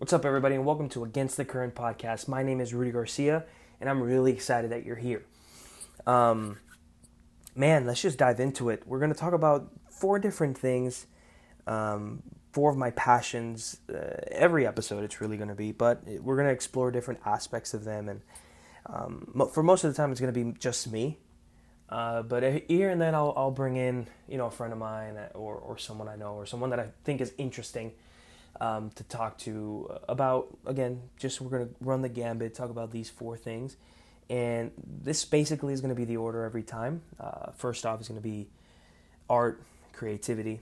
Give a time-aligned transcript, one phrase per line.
[0.00, 2.26] What's up, everybody, and welcome to Against the Current podcast.
[2.26, 3.44] My name is Rudy Garcia,
[3.82, 5.26] and I'm really excited that you're here.
[6.06, 6.56] Um,
[7.54, 8.82] man, let's just dive into it.
[8.86, 11.06] We're going to talk about four different things,
[11.66, 13.80] um, four of my passions.
[13.92, 17.74] Uh, every episode, it's really going to be, but we're going to explore different aspects
[17.74, 18.08] of them.
[18.08, 18.22] And
[18.86, 21.18] um, for most of the time, it's going to be just me.
[21.90, 25.18] Uh, but here and then, I'll, I'll bring in, you know, a friend of mine
[25.34, 27.92] or, or someone I know or someone that I think is interesting
[28.60, 30.48] um, to talk to about.
[30.66, 33.76] Again, just we're going to run the gambit, talk about these four things.
[34.28, 37.02] And this basically is going to be the order every time.
[37.18, 38.48] Uh, first off is going to be
[39.28, 40.60] art, creativity,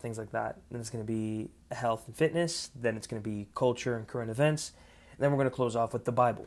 [0.00, 0.58] things like that.
[0.70, 2.70] Then it's going to be health and fitness.
[2.74, 4.72] Then it's going to be culture and current events.
[5.12, 6.46] And then we're going to close off with the Bible,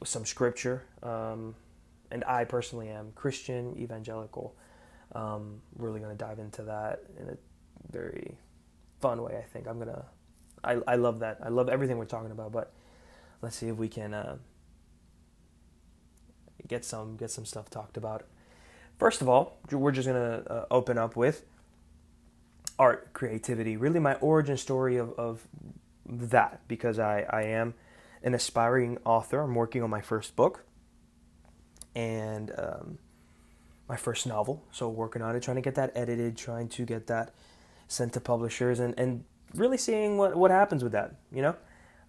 [0.00, 0.84] with some scripture.
[1.02, 1.54] Um,
[2.10, 4.56] and I personally am Christian, evangelical.
[5.12, 7.36] Um, really going to dive into that in a
[7.90, 8.38] very
[9.00, 9.36] fun way.
[9.36, 10.04] I think I'm gonna.
[10.64, 11.38] I I love that.
[11.42, 12.52] I love everything we're talking about.
[12.52, 12.72] But
[13.42, 14.36] let's see if we can uh,
[16.66, 18.24] get some get some stuff talked about.
[18.98, 21.44] First of all, we're just gonna uh, open up with
[22.78, 23.76] art, creativity.
[23.76, 25.46] Really, my origin story of of
[26.06, 27.74] that because I I am
[28.22, 29.40] an aspiring author.
[29.40, 30.64] I'm working on my first book
[31.94, 32.98] and um,
[33.88, 34.64] my first novel.
[34.70, 37.32] So working on it, trying to get that edited, trying to get that
[37.86, 41.14] sent to publishers, and, and really seeing what, what happens with that.
[41.32, 41.56] You know,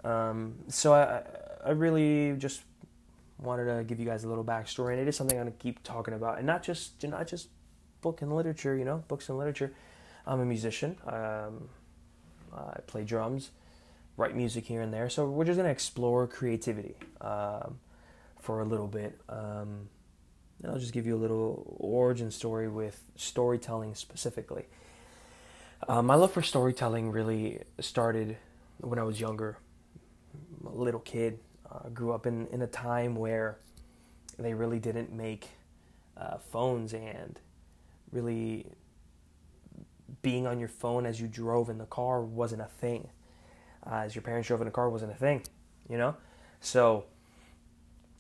[0.09, 1.23] um, so I
[1.65, 2.61] I really just
[3.37, 5.83] wanted to give you guys a little backstory, and it is something I'm gonna keep
[5.83, 7.49] talking about, and not just not just
[8.01, 8.75] book and literature.
[8.75, 9.73] You know, books and literature.
[10.25, 10.97] I'm a musician.
[11.07, 11.69] Um,
[12.55, 13.51] I play drums,
[14.17, 15.09] write music here and there.
[15.09, 16.95] So we're just gonna explore creativity.
[17.21, 17.79] Um,
[18.39, 19.19] for a little bit.
[19.29, 19.89] Um,
[20.61, 24.65] and I'll just give you a little origin story with storytelling specifically.
[25.87, 28.37] Um, my love for storytelling really started
[28.79, 29.57] when I was younger,
[30.65, 31.39] a little kid.
[31.71, 33.59] Uh, grew up in, in a time where
[34.37, 35.49] they really didn't make
[36.17, 37.39] uh, phones and
[38.11, 38.65] really
[40.21, 43.07] being on your phone as you drove in the car wasn't a thing.
[43.85, 45.43] Uh, as your parents drove in the car wasn't a thing,
[45.87, 46.15] you know?
[46.59, 47.05] So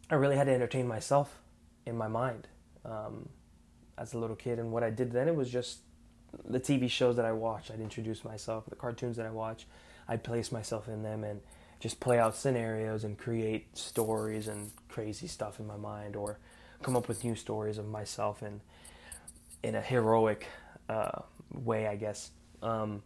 [0.09, 1.39] I really had to entertain myself
[1.85, 2.47] in my mind
[2.85, 3.27] um,
[3.97, 4.59] as a little kid.
[4.59, 5.79] And what I did then, it was just
[6.47, 7.71] the TV shows that I watched.
[7.71, 9.67] I'd introduce myself, the cartoons that I watch.
[10.07, 11.41] I'd place myself in them and
[11.79, 16.39] just play out scenarios and create stories and crazy stuff in my mind or
[16.81, 18.61] come up with new stories of myself in,
[19.63, 20.47] in a heroic
[20.87, 21.21] uh,
[21.53, 22.31] way, I guess.
[22.61, 23.03] Um,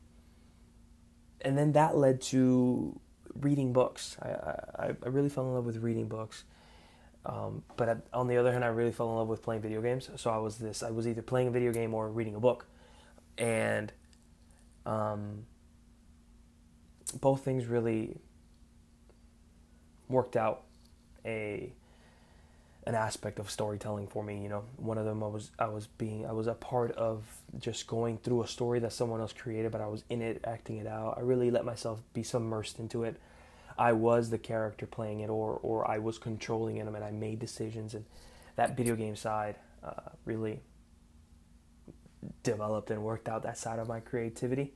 [1.41, 2.99] and then that led to
[3.35, 4.17] reading books.
[4.21, 6.43] I, I, I really fell in love with reading books.
[7.25, 10.09] Um, but on the other hand, I really fell in love with playing video games.
[10.17, 12.65] So I was this: I was either playing a video game or reading a book,
[13.37, 13.91] and
[14.85, 15.45] um,
[17.19, 18.17] both things really
[20.09, 20.63] worked out
[21.25, 21.71] a
[22.85, 24.41] an aspect of storytelling for me.
[24.43, 27.23] You know, one of them I was I was being I was a part of
[27.59, 30.77] just going through a story that someone else created, but I was in it, acting
[30.77, 31.15] it out.
[31.17, 33.19] I really let myself be submersed into it.
[33.77, 37.39] I was the character playing it, or or I was controlling it, and I made
[37.39, 38.05] decisions, and
[38.55, 40.59] that video game side uh, really
[42.43, 44.73] developed and worked out that side of my creativity.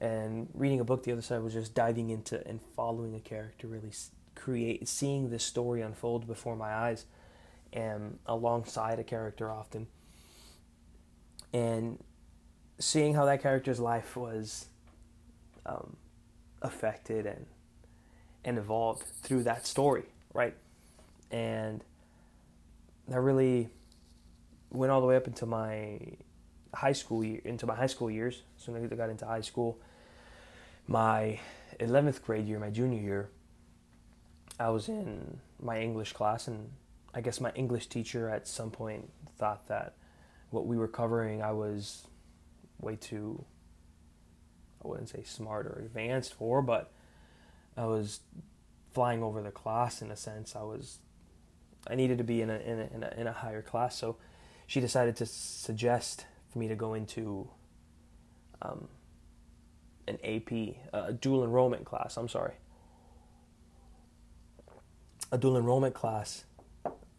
[0.00, 3.66] And reading a book, the other side was just diving into and following a character,
[3.66, 3.92] really
[4.34, 7.04] create, seeing this story unfold before my eyes,
[7.72, 9.88] and alongside a character often,
[11.52, 11.98] and
[12.78, 14.66] seeing how that character's life was
[15.66, 15.96] um,
[16.62, 17.46] affected and
[18.44, 20.54] and evolved through that story, right?
[21.30, 21.82] And
[23.08, 23.68] that really
[24.70, 25.98] went all the way up into my
[26.74, 28.42] high school year, into my high school years.
[28.56, 29.78] So when I got into high school,
[30.86, 31.38] my
[31.80, 33.30] 11th grade year, my junior year,
[34.58, 36.70] I was in my English class, and
[37.14, 39.94] I guess my English teacher at some point thought that
[40.50, 42.06] what we were covering, I was
[42.80, 43.44] way too,
[44.84, 46.92] I wouldn't say smart or advanced for, but
[47.76, 48.20] I was
[48.92, 50.56] flying over the class in a sense.
[50.56, 50.98] I was
[51.86, 54.16] I needed to be in a in a, in a, in a higher class, so
[54.66, 57.48] she decided to suggest for me to go into
[58.62, 58.88] um,
[60.06, 62.16] an AP, a dual enrollment class.
[62.16, 62.54] I'm sorry,
[65.30, 66.44] a dual enrollment class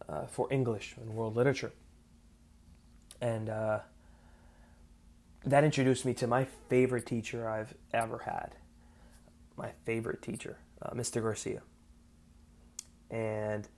[0.08, 1.72] uh, for English and world literature,
[3.20, 3.78] and uh,
[5.44, 8.56] that introduced me to my favorite teacher I've ever had
[9.60, 11.22] my favorite teacher, uh, Mr.
[11.22, 11.62] Garcia.
[13.10, 13.68] And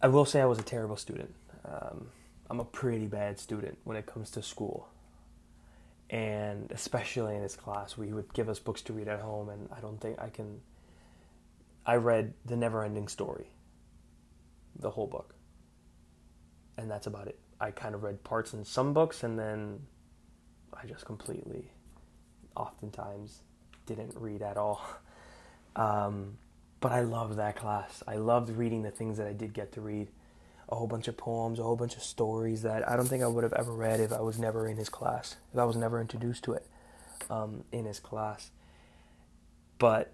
[0.00, 1.34] I will say I was a terrible student.
[1.64, 2.08] Um,
[2.50, 4.88] I'm a pretty bad student when it comes to school.
[6.10, 9.68] And especially in this class, he would give us books to read at home, and
[9.76, 10.60] I don't think I can
[11.88, 13.46] I read The Never Ending Story,
[14.78, 15.34] the whole book.
[16.76, 17.38] And that's about it.
[17.58, 19.80] I kind of read parts in some books and then
[20.74, 21.72] I just completely,
[22.54, 23.40] oftentimes,
[23.86, 24.86] didn't read at all.
[25.76, 26.38] Um,
[26.80, 28.02] but I loved that class.
[28.08, 30.08] I loved reading the things that I did get to read.
[30.70, 33.26] A whole bunch of poems, a whole bunch of stories that I don't think I
[33.26, 36.00] would have ever read if I was never in his class, if I was never
[36.00, 36.66] introduced to it
[37.30, 38.50] um, in his class.
[39.78, 40.12] But,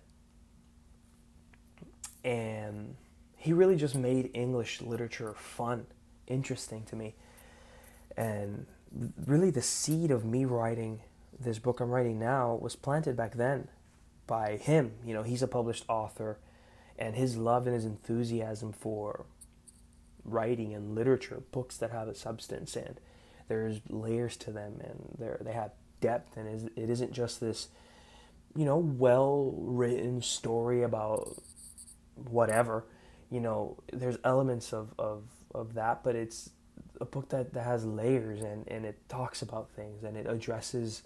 [2.23, 2.97] and
[3.37, 5.87] he really just made English literature fun,
[6.27, 7.15] interesting to me.
[8.17, 8.67] And
[9.27, 11.01] really, the seed of me writing
[11.39, 13.69] this book I'm writing now was planted back then
[14.27, 14.93] by him.
[15.05, 16.39] You know, he's a published author,
[16.99, 19.27] and his love and his enthusiasm for
[20.25, 23.01] writing and literature, books that have a substance and
[23.49, 27.69] there's layers to them and they they have depth and it isn't just this,
[28.57, 31.37] you know, well written story about
[32.15, 32.85] whatever.
[33.31, 35.25] You know, there's elements of, of,
[35.55, 36.51] of that, but it's
[37.01, 41.03] a book that, that has layers and, and it talks about things and it addresses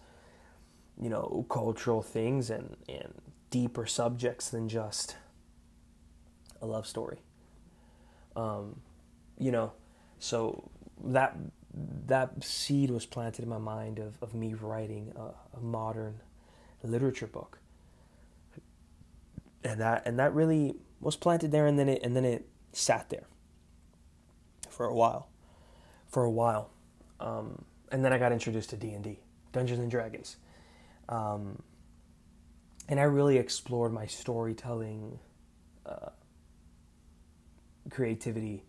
[1.00, 3.14] you know cultural things and and
[3.50, 5.16] deeper subjects than just
[6.60, 7.18] a love story
[8.36, 8.80] um,
[9.38, 9.72] you know
[10.18, 10.70] so
[11.04, 11.36] that
[12.06, 16.20] that seed was planted in my mind of, of me writing a, a modern
[16.82, 17.58] literature book.
[19.62, 23.10] And that and that really was planted there and then it and then it sat
[23.10, 23.26] there
[24.68, 25.28] for a while
[26.08, 26.70] for a while.
[27.20, 29.18] Um, and then I got introduced to D&D
[29.52, 30.36] Dungeons and Dragons.
[31.08, 31.62] Um,
[32.88, 35.18] and I really explored my storytelling
[35.84, 36.10] uh,
[37.90, 38.64] creativity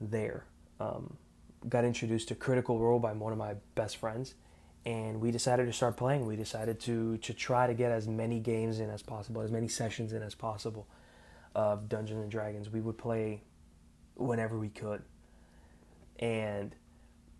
[0.00, 0.44] there.
[0.80, 1.16] Um,
[1.68, 4.34] got introduced to Critical Role by one of my best friends,
[4.86, 6.26] and we decided to start playing.
[6.26, 9.68] We decided to to try to get as many games in as possible, as many
[9.68, 10.86] sessions in as possible
[11.54, 12.70] of Dungeons and Dragons.
[12.70, 13.42] We would play
[14.14, 15.02] whenever we could,
[16.18, 16.74] and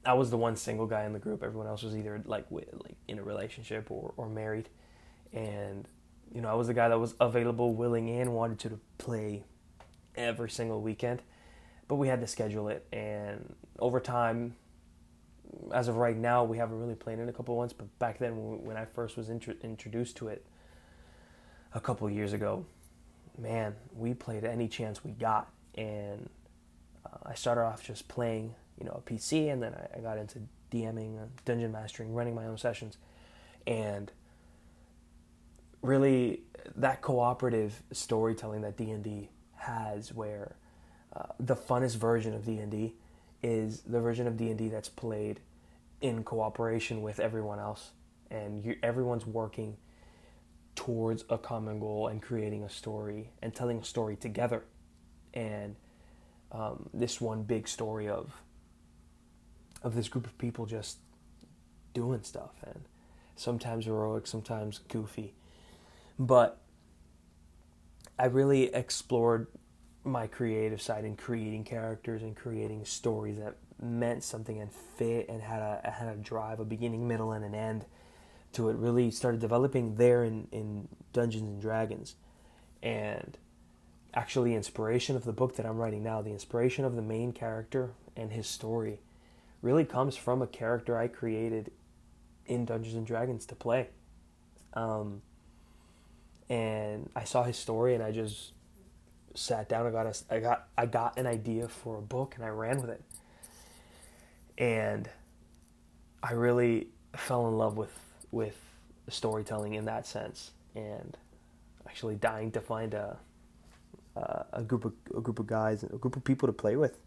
[0.04, 1.42] I was the one single guy in the group.
[1.42, 4.68] Everyone else was either like like in a relationship or, or married,
[5.32, 5.86] and
[6.32, 9.44] you know I was the guy that was available, willing, and wanted to play
[10.16, 11.22] every single weekend.
[11.88, 14.54] But we had to schedule it, and over time,
[15.72, 17.72] as of right now, we haven't really played in a couple months.
[17.72, 20.44] But back then, when I first was intro- introduced to it
[21.72, 22.66] a couple years ago,
[23.38, 26.28] man, we played any chance we got, and
[27.06, 30.18] uh, I started off just playing you know a PC, and then I, I got
[30.18, 32.98] into DMing, uh, dungeon mastering, running my own sessions,
[33.66, 34.12] and
[35.82, 36.42] really
[36.76, 40.56] that cooperative storytelling that D and D has, where
[41.38, 42.94] the funnest version of D and D
[43.42, 45.40] is the version of D and D that's played
[46.00, 47.90] in cooperation with everyone else,
[48.30, 49.76] and you, everyone's working
[50.74, 54.64] towards a common goal and creating a story and telling a story together,
[55.34, 55.74] and
[56.52, 58.32] um, this one big story of
[59.82, 60.98] of this group of people just
[61.94, 62.80] doing stuff and
[63.36, 65.34] sometimes heroic, sometimes goofy.
[66.18, 66.58] But
[68.18, 69.46] I really explored
[70.08, 75.42] my creative side in creating characters and creating stories that meant something and fit and
[75.42, 77.84] had a had a drive, a beginning, middle, and an end
[78.52, 78.76] to it.
[78.76, 82.16] Really started developing there in, in Dungeons and Dragons.
[82.82, 83.36] And
[84.14, 87.90] actually inspiration of the book that I'm writing now, the inspiration of the main character
[88.16, 89.00] and his story
[89.62, 91.72] really comes from a character I created
[92.46, 93.88] in Dungeons and Dragons to play.
[94.74, 95.22] Um,
[96.48, 98.52] and I saw his story, and I just
[99.38, 99.86] sat down.
[99.86, 102.80] I got a, I got I got an idea for a book, and I ran
[102.80, 103.02] with it.
[104.56, 105.08] And
[106.22, 107.96] I really fell in love with
[108.30, 108.56] with
[109.08, 111.16] storytelling in that sense, and
[111.86, 113.18] actually dying to find a
[114.52, 116.98] a group of a group of guys, a group of people to play with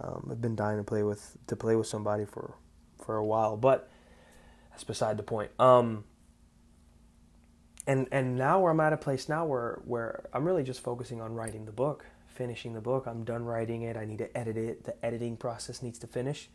[0.00, 2.54] um, I've been dying to play with to play with somebody for
[3.04, 3.88] for a while, but
[4.70, 5.50] that's beside the point.
[5.58, 6.04] Um,
[7.86, 11.20] and and now where I'm at a place now where where I'm really just focusing
[11.20, 13.06] on writing the book, finishing the book.
[13.06, 13.96] I'm done writing it.
[13.96, 14.84] I need to edit it.
[14.84, 16.48] The editing process needs to finish,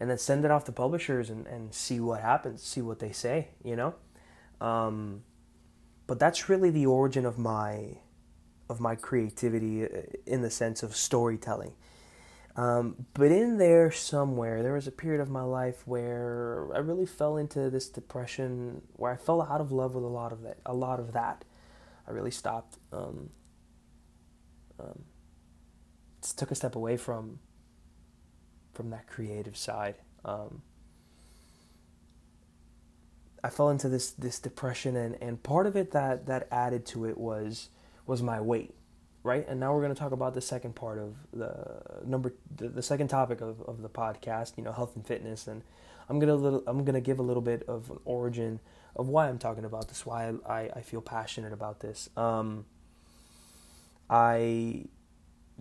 [0.00, 3.12] and then send it off to publishers and and see what happens, see what they
[3.12, 3.48] say.
[3.64, 3.94] You know,
[4.60, 5.22] um,
[6.06, 7.98] but that's really the origin of my
[8.68, 9.88] of my creativity uh,
[10.26, 11.72] in the sense of storytelling
[12.56, 17.06] um, but in there somewhere, there was a period of my life where I really
[17.06, 20.58] fell into this depression, where I fell out of love with a lot of that.
[20.66, 21.44] A lot of that,
[22.06, 22.78] I really stopped.
[22.92, 23.30] Um,
[24.78, 25.04] um,
[26.36, 27.40] took a step away from
[28.72, 29.96] from that creative side.
[30.24, 30.62] Um,
[33.42, 37.06] I fell into this this depression, and, and part of it that that added to
[37.06, 37.70] it was
[38.06, 38.74] was my weight.
[39.22, 39.46] Right?
[39.48, 42.82] And now we're going to talk about the second part of the number, the, the
[42.82, 44.56] second topic of, of the podcast.
[44.56, 45.62] You know, health and fitness, and
[46.08, 48.60] I'm gonna little, I'm gonna give a little bit of an origin
[48.96, 52.10] of why I'm talking about this, why I, I feel passionate about this.
[52.16, 52.66] Um,
[54.10, 54.86] I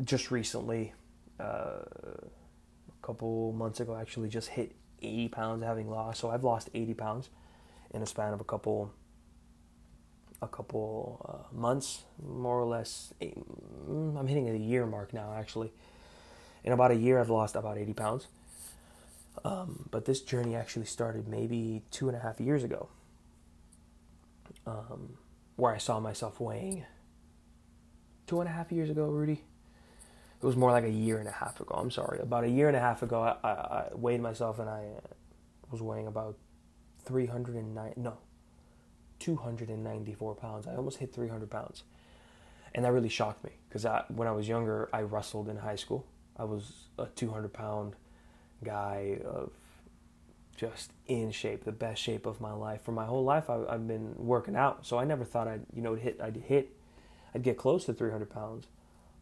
[0.04, 0.94] just recently,
[1.40, 6.20] uh, a couple months ago, actually just hit 80 pounds having lost.
[6.20, 7.30] So I've lost 80 pounds
[7.92, 8.92] in a span of a couple
[10.42, 13.14] a couple uh, months, more or less.
[13.22, 15.72] Mm, I'm hitting a year mark now, actually.
[16.64, 18.28] In about a year, I've lost about 80 pounds.
[19.46, 22.90] Um, but this journey actually started maybe two and a half years ago,
[24.68, 25.18] um,
[25.56, 26.86] where I saw myself weighing.
[28.28, 29.42] Two and a half years ago, Rudy.
[30.42, 31.76] It was more like a year and a half ago.
[31.76, 32.20] I'm sorry.
[32.20, 34.88] About a year and a half ago, I, I, I weighed myself and I
[35.70, 36.38] was weighing about
[37.06, 37.94] 309.
[37.96, 38.18] No,
[39.22, 40.68] 294 pounds.
[40.68, 41.84] I almost hit 300 pounds.
[42.74, 46.06] And that really shocked me because when I was younger, I wrestled in high school.
[46.38, 47.96] I was a 200 pound
[48.64, 49.52] guy of
[50.56, 52.82] just in shape, the best shape of my life.
[52.82, 55.82] For my whole life, I, have been working out, so I never thought I'd you
[55.82, 56.70] know hit I'd hit
[57.34, 58.68] I'd get close to 300 pounds.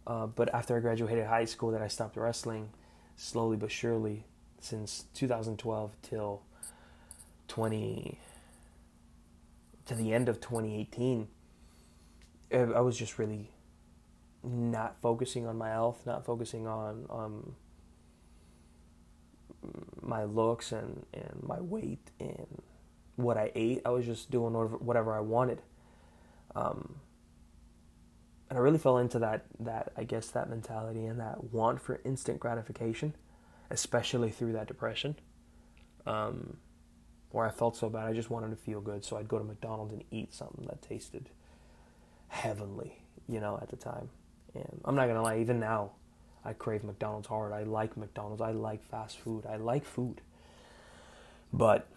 [0.05, 2.69] Uh, but after I graduated high school, that I stopped wrestling,
[3.15, 4.25] slowly but surely,
[4.59, 6.41] since 2012 till
[7.47, 8.17] 20
[9.89, 11.27] to the end of 2018,
[12.51, 13.49] I was just really
[14.43, 17.55] not focusing on my health, not focusing on um,
[20.01, 22.61] my looks and, and my weight and
[23.15, 23.81] what I ate.
[23.83, 25.63] I was just doing whatever I wanted.
[26.55, 26.95] Um,
[28.49, 31.99] and I really fell into that, that, I guess, that mentality and that want for
[32.05, 33.15] instant gratification,
[33.71, 35.15] especially through that depression.
[36.05, 36.57] Um,
[37.31, 38.07] where I felt so bad.
[38.07, 40.81] I just wanted to feel good, so I'd go to McDonald's and eat something that
[40.81, 41.29] tasted
[42.27, 44.09] heavenly, you know, at the time.
[44.55, 45.91] And I'm not gonna lie, even now,
[46.43, 47.51] I crave McDonald's hard.
[47.51, 48.41] I like McDonald's.
[48.41, 49.45] I like fast food.
[49.45, 50.21] I like food.
[51.51, 51.87] But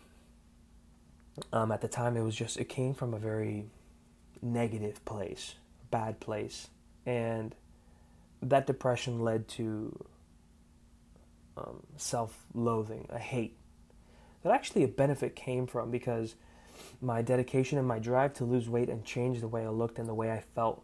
[1.53, 3.67] um, at the time, it was just it came from a very
[4.41, 5.55] negative place,
[5.91, 6.69] bad place,
[7.07, 7.55] and
[8.43, 10.05] that depression led to
[11.57, 13.57] um, self-loathing, a hate
[14.43, 16.35] that actually a benefit came from because
[17.01, 20.09] my dedication and my drive to lose weight and change the way I looked and
[20.09, 20.83] the way I felt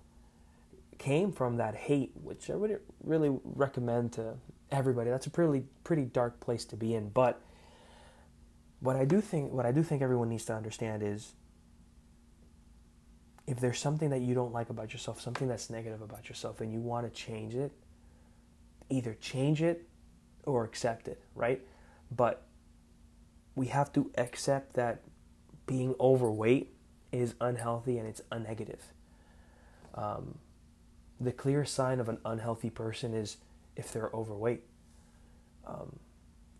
[0.99, 4.35] came from that hate, which I would really recommend to
[4.71, 5.11] everybody.
[5.11, 7.41] That's a pretty pretty dark place to be in, but
[8.81, 11.35] what I do think what I do think everyone needs to understand is
[13.47, 16.71] if there's something that you don't like about yourself, something that's negative about yourself and
[16.71, 17.73] you want to change it,
[18.91, 19.89] either change it
[20.45, 21.63] or accept it, right?
[22.15, 22.43] But
[23.59, 25.01] we have to accept that
[25.67, 26.73] being overweight
[27.11, 28.93] is unhealthy and it's a negative.
[29.95, 30.39] Um,
[31.21, 33.39] the clear sign of an unhealthy person is
[33.75, 34.63] if they're overweight
[35.67, 35.99] um,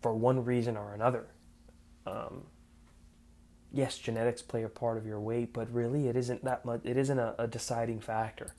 [0.01, 1.27] for one reason or another.
[2.05, 2.43] Um,
[3.71, 6.81] yes, genetics play a part of your weight, but really it isn't that much.
[6.83, 8.53] It isn't a, a deciding factor,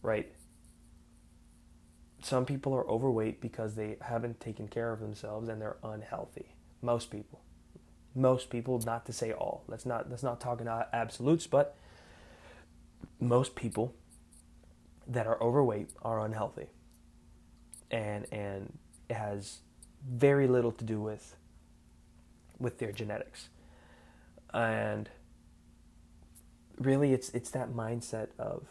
[0.00, 0.32] right?
[2.22, 6.54] Some people are overweight because they haven't taken care of themselves and they're unhealthy.
[6.82, 7.40] Most people.
[8.14, 9.64] Most people, not to say all.
[9.68, 11.76] Let's not let's not talk in absolutes, but
[13.20, 13.94] most people
[15.06, 16.66] that are overweight are unhealthy.
[17.90, 19.60] And and it has
[20.06, 21.36] very little to do with
[22.58, 23.48] with their genetics.
[24.52, 25.08] And
[26.78, 28.66] really it's it's that mindset of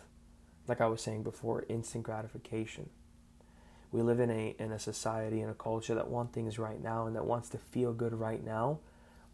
[0.68, 2.90] like I was saying before, instant gratification
[3.92, 7.08] we live in a in a society and a culture that want things right now
[7.08, 8.80] and that wants to feel good right now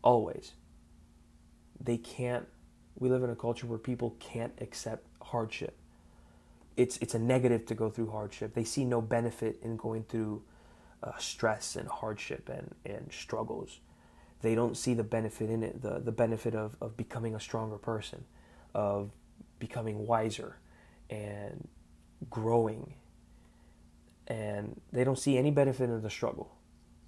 [0.03, 0.53] always.
[1.79, 2.47] They can't
[2.99, 5.77] we live in a culture where people can't accept hardship.
[6.75, 8.53] It's it's a negative to go through hardship.
[8.53, 10.43] They see no benefit in going through
[11.03, 13.79] uh, stress and hardship and and struggles.
[14.41, 17.77] They don't see the benefit in it the the benefit of of becoming a stronger
[17.77, 18.25] person
[18.73, 19.11] of
[19.59, 20.57] becoming wiser
[21.09, 21.67] and
[22.29, 22.93] growing
[24.27, 26.55] and they don't see any benefit in the struggle.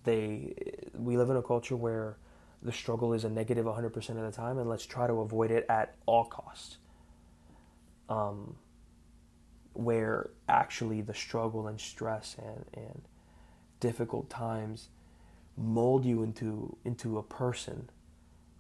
[0.04, 0.56] They
[0.94, 2.18] we live in a culture where
[2.62, 5.66] the struggle is a negative 100% of the time, and let's try to avoid it
[5.70, 6.78] at all costs.
[8.10, 8.56] Um,
[9.74, 13.02] where actually the struggle and stress and, and
[13.80, 14.90] difficult times
[15.56, 17.90] mold you into into a person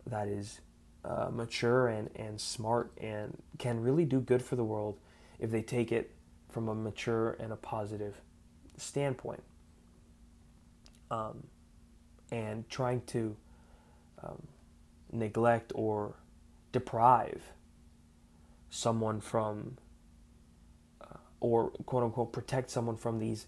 [0.06, 0.62] that is
[1.04, 4.98] uh, mature and, and smart and can really do good for the world
[5.39, 6.12] if they take it
[6.50, 8.22] from a mature and a positive
[8.79, 9.43] standpoint.
[11.12, 11.48] Um,
[12.31, 13.36] and trying to
[14.24, 14.48] um,
[15.12, 16.15] neglect or
[16.71, 17.41] deprive
[18.69, 19.77] someone from
[21.01, 23.48] uh, or quote unquote protect someone from these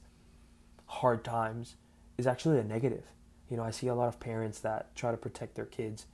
[0.87, 1.75] hard times
[2.17, 3.03] is actually a negative.
[3.49, 6.05] You know, I see a lot of parents that try to protect their kids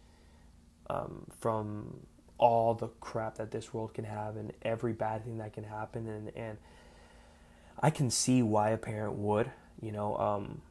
[0.90, 2.02] um, from
[2.38, 6.08] all the crap that this world can have and every bad thing that can happen
[6.08, 6.58] and and
[7.80, 10.62] I can see why a parent would you know um,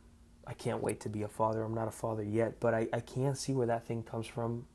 [0.46, 1.62] I can't wait to be a father.
[1.62, 4.66] I'm not a father yet but I, I can see where that thing comes from.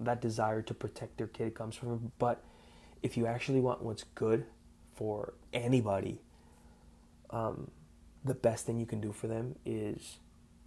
[0.00, 2.12] That desire to protect their kid comes from.
[2.20, 2.44] But
[3.02, 4.44] if you actually want what's good
[4.94, 6.20] for anybody
[7.30, 7.70] um,
[8.24, 10.18] the best thing you can do for them is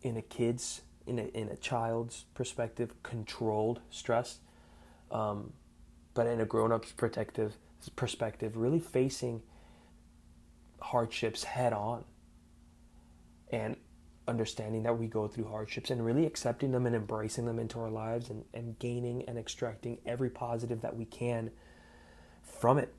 [0.01, 4.39] in a kid's in a, in a child's perspective controlled stress
[5.11, 5.53] um,
[6.13, 7.55] but in a grown-up's protective
[7.95, 9.41] perspective, really facing
[10.81, 12.03] hardships head on
[13.51, 13.75] and
[14.27, 17.89] understanding that we go through hardships and really accepting them and embracing them into our
[17.89, 21.51] lives and, and gaining and extracting every positive that we can
[22.41, 22.93] from it.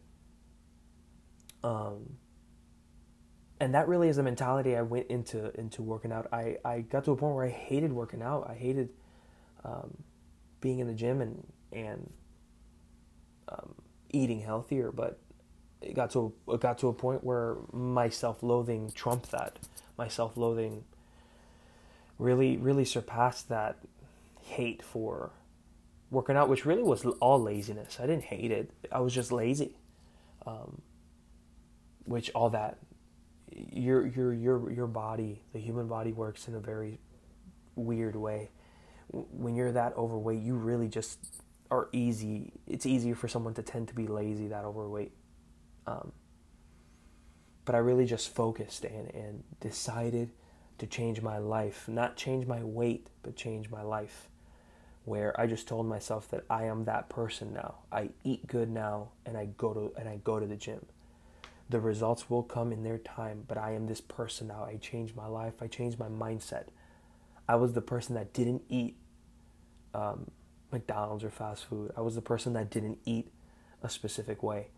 [1.65, 2.17] Um,
[3.61, 6.27] and that really is a mentality I went into into working out.
[6.33, 8.49] I, I got to a point where I hated working out.
[8.51, 8.89] I hated
[9.65, 10.03] um,
[10.61, 12.13] being in the gym and and
[13.49, 13.77] um,
[14.11, 15.21] eating healthier, but
[15.83, 19.59] it got to it got to a point where my self-loathing trumped that.
[19.99, 20.85] My self-loathing
[22.19, 23.79] really really surpassed that
[24.41, 25.31] hate for
[26.11, 27.99] working out, which really was all laziness.
[28.01, 28.71] I didn't hate it.
[28.91, 29.77] I was just lazy.
[30.45, 30.83] Um,
[32.05, 32.79] which all that
[33.55, 36.99] your your your your body, the human body works in a very
[37.77, 38.51] weird way.
[39.11, 41.19] When you're that overweight, you really just
[41.71, 42.53] are easy.
[42.67, 45.13] It's easier for someone to tend to be lazy that overweight.
[45.87, 46.13] Um,
[47.65, 50.31] but I really just focused and, and decided
[50.79, 54.29] to change my life, not change my weight, but change my life.
[55.05, 57.77] Where I just told myself that I am that person now.
[57.91, 60.87] I eat good now, and I go to and I go to the gym.
[61.69, 64.65] The results will come in their time, but I am this person now.
[64.65, 65.55] I changed my life.
[65.61, 66.67] I changed my mindset.
[67.49, 68.97] I was the person that didn't eat
[69.95, 70.31] um,
[70.71, 71.93] McDonald's or fast food.
[71.97, 73.33] I was the person that didn't eat
[73.83, 74.69] a specific way.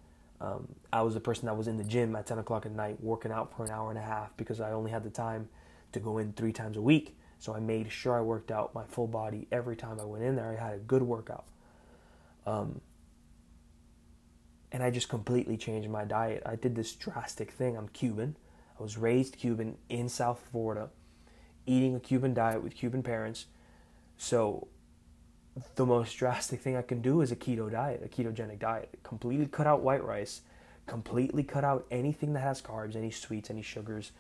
[0.41, 3.03] Um, I was the person that was in the gym at 10 o'clock at night
[3.03, 5.49] working out for an hour and a half because I only had the time
[5.93, 7.17] to go in three times a week.
[7.39, 10.37] So I made sure I worked out my full body every time I went in
[10.37, 10.57] there.
[10.59, 11.45] I had a good workout.
[12.47, 12.81] Um,
[14.73, 16.43] and I just completely changed my diet.
[16.45, 17.77] I did this drastic thing.
[17.77, 18.37] I'm Cuban.
[18.79, 20.91] I was raised Cuban in South Florida,
[21.65, 23.47] eating a Cuban diet with Cuban parents.
[24.17, 24.67] So
[25.77, 28.99] the most drastic thing I can do is a keto diet, a ketogenic diet.
[29.03, 30.41] Completely cut out white rice,
[30.87, 34.13] completely cut out anything that has carbs, any sweets, any sugars,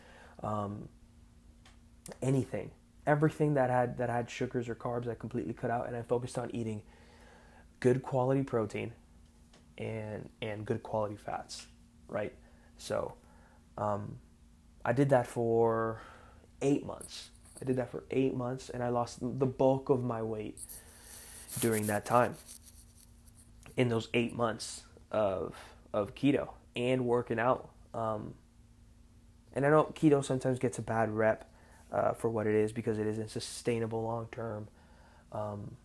[0.42, 0.88] um,
[2.22, 2.70] anything.
[3.06, 6.38] Everything that had that had sugars or carbs, I completely cut out, and I focused
[6.38, 6.82] on eating
[7.80, 8.92] good quality protein
[9.76, 11.66] and and good quality fats,
[12.08, 12.32] right?
[12.78, 13.14] So,
[13.76, 14.18] um,
[14.84, 16.00] I did that for
[16.62, 17.28] eight months.
[17.60, 20.58] I did that for eight months, and I lost the bulk of my weight
[21.60, 22.36] during that time
[23.76, 25.54] in those eight months of
[25.92, 27.70] of keto and working out.
[27.92, 28.34] Um,
[29.54, 31.48] and I know keto sometimes gets a bad rep
[31.92, 34.68] uh, for what it is because it isn't sustainable long term.
[35.32, 35.76] Um,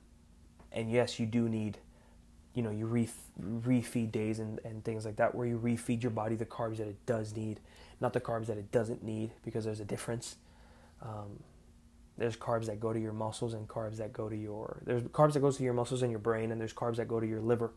[0.72, 1.78] and yes, you do need,
[2.54, 6.12] you know, you re- refeed days and, and things like that where you refeed your
[6.12, 7.60] body the carbs that it does need,
[8.02, 10.36] not the carbs that it doesn't need because there's a difference.
[11.02, 11.44] Um,
[12.20, 15.34] there's carbs that go to your muscles and carbs that go to your there's carbs
[15.34, 17.40] that goes to your muscles and your brain and there's carbs that go to your
[17.40, 17.72] liver.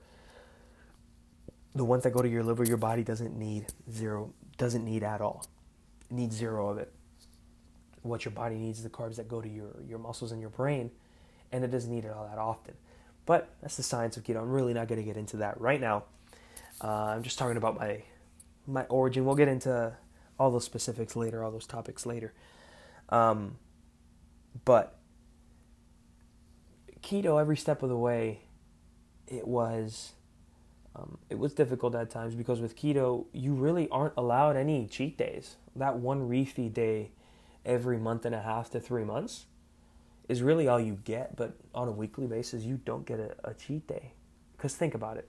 [1.74, 5.20] The ones that go to your liver your body doesn't need zero doesn't need at
[5.20, 5.46] all.
[6.10, 6.92] It needs zero of it.
[8.02, 10.50] What your body needs is the carbs that go to your your muscles and your
[10.50, 10.90] brain
[11.52, 12.74] and it doesn't need it all that often.
[13.24, 14.42] But that's the science of keto.
[14.42, 16.04] I'm really not going to get into that right now.
[16.82, 18.02] Uh, i'm just talking about my
[18.66, 19.24] my origin.
[19.24, 19.92] We'll get into
[20.36, 22.32] all those specifics later all those topics later.
[23.08, 23.56] Um,
[24.64, 24.98] but
[27.02, 28.40] keto, every step of the way,
[29.26, 30.12] it was
[30.94, 35.16] um, it was difficult at times because with keto, you really aren't allowed any cheat
[35.16, 35.56] days.
[35.74, 37.12] That one refeed day
[37.64, 39.46] every month and a half to three months
[40.28, 41.36] is really all you get.
[41.36, 44.12] But on a weekly basis, you don't get a, a cheat day.
[44.56, 45.28] Because think about it.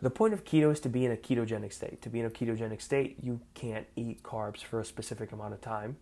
[0.00, 2.02] The point of keto is to be in a ketogenic state.
[2.02, 5.60] To be in a ketogenic state, you can't eat carbs for a specific amount of
[5.60, 5.96] time.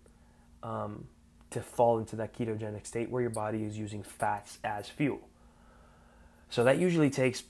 [0.62, 1.06] Um,
[1.54, 5.28] to fall into that ketogenic state where your body is using fats as fuel.
[6.50, 7.44] So that usually takes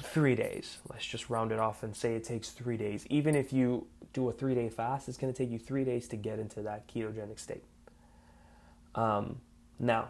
[0.00, 0.78] three days.
[0.90, 3.06] Let's just round it off and say it takes three days.
[3.10, 6.08] Even if you do a three day fast, it's going to take you three days
[6.08, 7.64] to get into that ketogenic state.
[8.94, 9.40] Um,
[9.78, 10.08] now,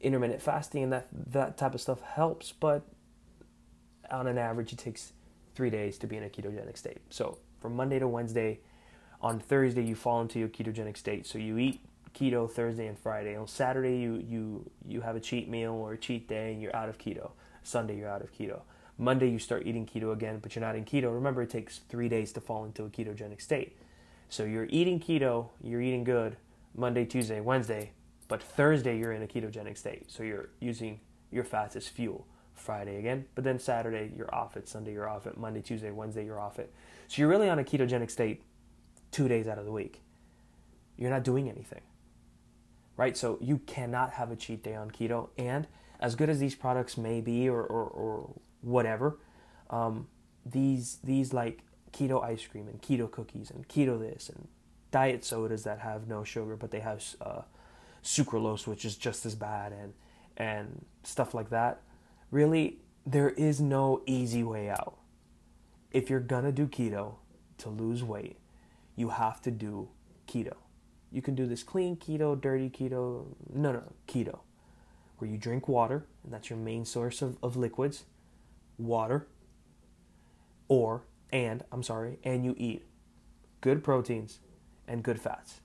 [0.00, 2.82] intermittent fasting and that, that type of stuff helps, but
[4.10, 5.12] on an average, it takes
[5.54, 6.98] three days to be in a ketogenic state.
[7.10, 8.60] So from Monday to Wednesday,
[9.20, 11.26] on Thursday you fall into your ketogenic state.
[11.26, 11.80] So you eat
[12.14, 13.36] keto Thursday and Friday.
[13.36, 16.74] On Saturday you you you have a cheat meal or a cheat day and you're
[16.74, 17.30] out of keto.
[17.62, 18.60] Sunday you're out of keto.
[18.98, 21.12] Monday you start eating keto again, but you're not in keto.
[21.12, 23.76] Remember it takes 3 days to fall into a ketogenic state.
[24.28, 26.36] So you're eating keto, you're eating good
[26.74, 27.92] Monday, Tuesday, Wednesday,
[28.28, 30.10] but Thursday you're in a ketogenic state.
[30.10, 32.26] So you're using your fats as fuel.
[32.54, 36.26] Friday again, but then Saturday you're off it, Sunday you're off it, Monday, Tuesday, Wednesday
[36.26, 36.70] you're off it.
[37.08, 38.42] So you're really on a ketogenic state
[39.12, 40.02] 2 days out of the week.
[40.98, 41.80] You're not doing anything.
[43.00, 43.16] Right?
[43.16, 45.30] So you cannot have a cheat day on keto.
[45.38, 45.66] And
[46.00, 49.18] as good as these products may be or, or, or whatever,
[49.70, 50.06] um,
[50.44, 51.62] these these like
[51.94, 54.48] keto ice cream and keto cookies and keto this and
[54.90, 57.40] diet sodas that have no sugar but they have uh,
[58.02, 59.94] sucralose which is just as bad and
[60.36, 61.80] and stuff like that
[62.30, 64.98] really there is no easy way out.
[65.90, 67.14] If you're gonna do keto
[67.58, 68.36] to lose weight
[68.94, 69.88] you have to do
[70.28, 70.56] keto
[71.12, 74.40] you can do this clean keto dirty keto no no keto
[75.18, 78.04] where you drink water and that's your main source of, of liquids
[78.78, 79.26] water
[80.68, 82.84] or and I'm sorry, and you eat
[83.60, 84.40] good proteins
[84.88, 85.60] and good fats.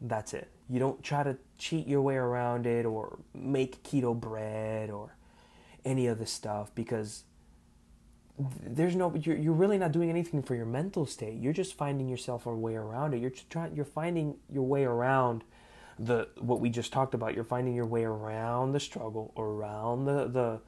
[0.00, 0.48] That's it.
[0.68, 5.16] You don't try to cheat your way around it or make keto bread or
[5.84, 7.24] any of this stuff because
[8.38, 12.08] there's no you're, you're really not doing anything for your mental state you're just finding
[12.08, 15.44] yourself a way around it you're trying you're finding your way around
[15.98, 20.26] the what we just talked about you're finding your way around the struggle around the
[20.26, 20.60] the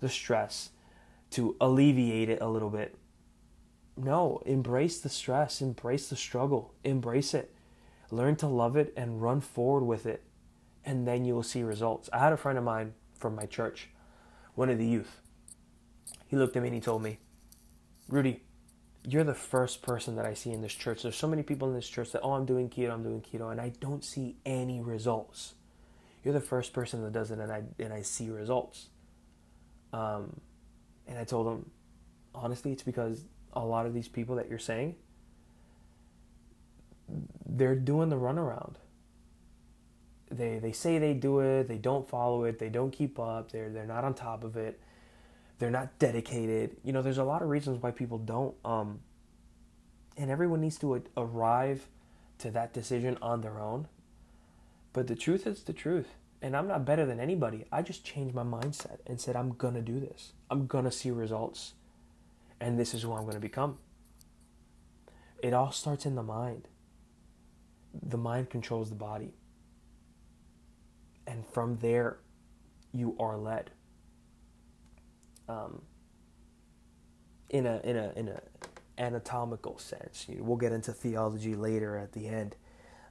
[0.00, 0.70] the stress
[1.30, 2.96] to alleviate it a little bit
[3.96, 7.54] no, embrace the stress, embrace the struggle, embrace it.
[8.10, 10.22] Learn to love it and run forward with it,
[10.84, 12.08] and then you will see results.
[12.12, 13.88] I had a friend of mine from my church,
[14.54, 15.21] one of the youth.
[16.32, 17.18] He looked at me and he told me,
[18.08, 18.40] Rudy,
[19.06, 21.02] you're the first person that I see in this church.
[21.02, 23.52] There's so many people in this church that, oh, I'm doing keto, I'm doing keto,
[23.52, 25.52] and I don't see any results.
[26.24, 28.86] You're the first person that does it, and I and I see results.
[29.92, 30.40] Um,
[31.06, 31.70] and I told him,
[32.34, 34.94] honestly, it's because a lot of these people that you're saying,
[37.44, 38.76] they're doing the runaround.
[40.30, 43.68] They they say they do it, they don't follow it, they don't keep up, they're
[43.68, 44.80] they're not on top of it,
[45.62, 46.76] they're not dedicated.
[46.82, 48.54] You know, there's a lot of reasons why people don't.
[48.64, 49.00] Um,
[50.16, 51.86] and everyone needs to a- arrive
[52.38, 53.86] to that decision on their own.
[54.92, 56.16] But the truth is the truth.
[56.42, 57.64] And I'm not better than anybody.
[57.70, 60.32] I just changed my mindset and said, I'm going to do this.
[60.50, 61.74] I'm going to see results
[62.62, 63.78] and this is who I'm going to become.
[65.42, 66.68] It all starts in the mind.
[68.00, 69.34] The mind controls the body.
[71.26, 72.18] And from there,
[72.92, 73.70] you are led.
[75.52, 75.82] Um,
[77.50, 78.40] in a in a in a
[78.98, 80.26] anatomical sense.
[80.28, 82.56] We'll get into theology later at the end,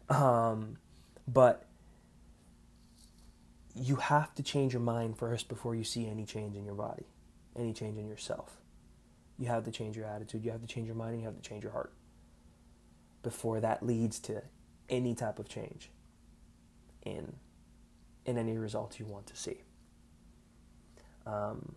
[0.10, 0.78] um,
[1.28, 1.68] but
[3.76, 7.06] you have to change your mind first before you see any change in your body,
[7.56, 8.62] any change in yourself
[9.42, 11.36] you have to change your attitude, you have to change your mind, and you have
[11.36, 11.92] to change your heart
[13.24, 14.44] before that leads to
[14.88, 15.90] any type of change
[17.04, 17.34] in
[18.24, 19.64] in any results you want to see.
[21.26, 21.76] Um,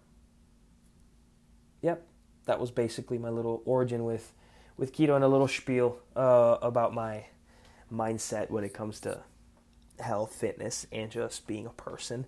[1.85, 2.07] yep,
[2.47, 4.33] that was basically my little origin with
[4.77, 7.27] with keto and a little spiel uh, about my
[7.93, 9.23] mindset when it comes to
[10.01, 12.27] health, fitness, and just being a person.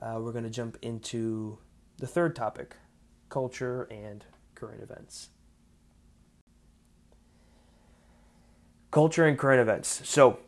[0.00, 1.58] Uh, we're going to jump into
[1.98, 2.76] the third topic
[3.28, 5.28] culture and current events.
[8.90, 10.08] Culture and current events.
[10.08, 10.38] So,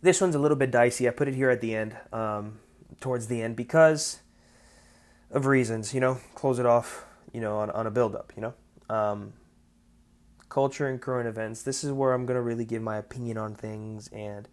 [0.00, 1.08] this one's a little bit dicey.
[1.08, 2.60] I put it here at the end, um,
[3.00, 4.20] towards the end, because
[5.30, 8.42] of reasons, you know, close it off, you know, on, on a build up, you
[8.42, 8.54] know.
[8.88, 9.32] Um,
[10.48, 11.62] culture and current events.
[11.62, 14.48] This is where I'm going to really give my opinion on things, and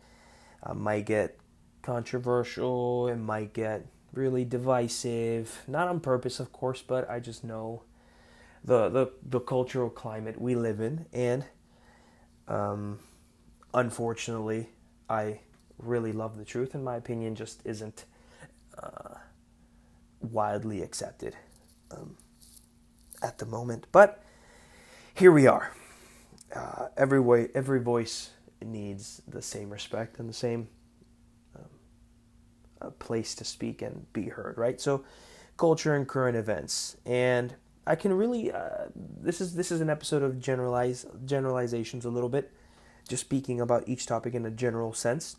[0.63, 1.37] I might get
[1.81, 5.63] controversial, it might get really divisive.
[5.67, 7.83] Not on purpose, of course, but I just know
[8.63, 11.43] the the, the cultural climate we live in, and
[12.47, 12.99] um,
[13.73, 14.69] unfortunately,
[15.09, 15.39] I
[15.77, 18.05] really love the truth, and my opinion just isn't
[18.81, 19.15] uh,
[20.21, 21.35] widely accepted
[21.91, 22.15] um,
[23.21, 23.87] at the moment.
[23.91, 24.23] But
[25.13, 25.71] here we are.
[26.55, 28.31] Uh, every way, every voice
[28.63, 30.67] needs the same respect and the same
[31.55, 34.79] um, place to speak and be heard, right?
[34.81, 35.03] So,
[35.57, 37.55] culture and current events, and
[37.85, 42.29] I can really uh, this is this is an episode of generalize generalizations a little
[42.29, 42.51] bit,
[43.07, 45.35] just speaking about each topic in a general sense,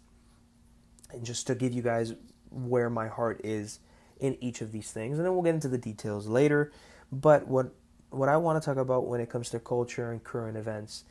[1.11, 2.15] and just to give you guys
[2.51, 3.81] where my heart is
[4.19, 6.71] in each of these things, and then we'll get into the details later.
[7.13, 7.75] But what
[8.11, 11.05] what I want to talk about when it comes to culture and current events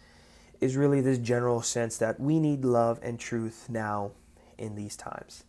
[0.59, 4.11] is really this general sense that we need love and truth now
[4.57, 5.45] in these times.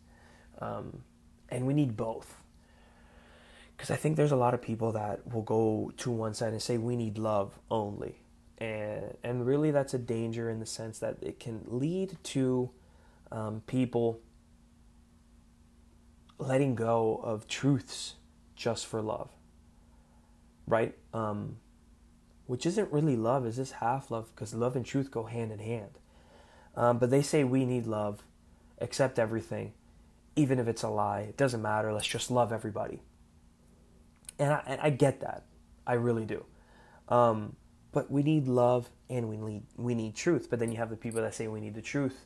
[0.60, 1.02] Um,
[1.48, 2.36] and we need both.
[3.76, 6.62] Because I think there's a lot of people that will go to one side and
[6.62, 8.16] say we need love only.
[8.58, 12.70] And, and really, that's a danger in the sense that it can lead to
[13.32, 14.20] um, people
[16.38, 18.14] letting go of truths
[18.54, 19.30] just for love.
[20.70, 20.96] Right?
[21.12, 21.56] Um,
[22.46, 24.30] which isn't really love, is this half love?
[24.35, 25.98] Because love and truth go hand in hand.
[26.74, 28.22] Um, but they say we need love,
[28.80, 29.72] accept everything,
[30.37, 31.20] even if it's a lie.
[31.20, 31.92] It doesn't matter.
[31.92, 33.02] Let's just love everybody.
[34.38, 35.44] And I, and I get that.
[35.87, 36.44] I really do.
[37.09, 37.56] Um,
[37.92, 40.48] but we need love and we need we need truth.
[40.48, 42.24] But then you have the people that say we need the truth,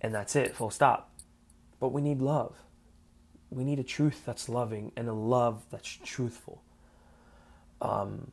[0.00, 1.12] and that's it, full stop.
[1.80, 2.56] But we need love.
[3.50, 6.62] We need a truth that's loving and a love that's truthful.
[7.80, 8.32] Um,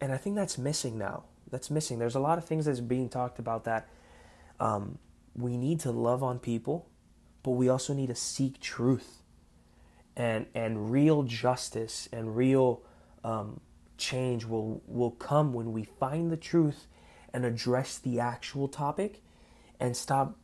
[0.00, 1.24] and I think that's missing now.
[1.50, 1.98] That's missing.
[1.98, 3.88] There's a lot of things that's being talked about that
[4.58, 4.98] um,
[5.36, 6.88] we need to love on people,
[7.42, 9.22] but we also need to seek truth
[10.16, 12.82] and and real justice and real
[13.24, 13.60] um,
[13.96, 16.86] change will will come when we find the truth
[17.32, 19.22] and address the actual topic
[19.80, 20.36] and stop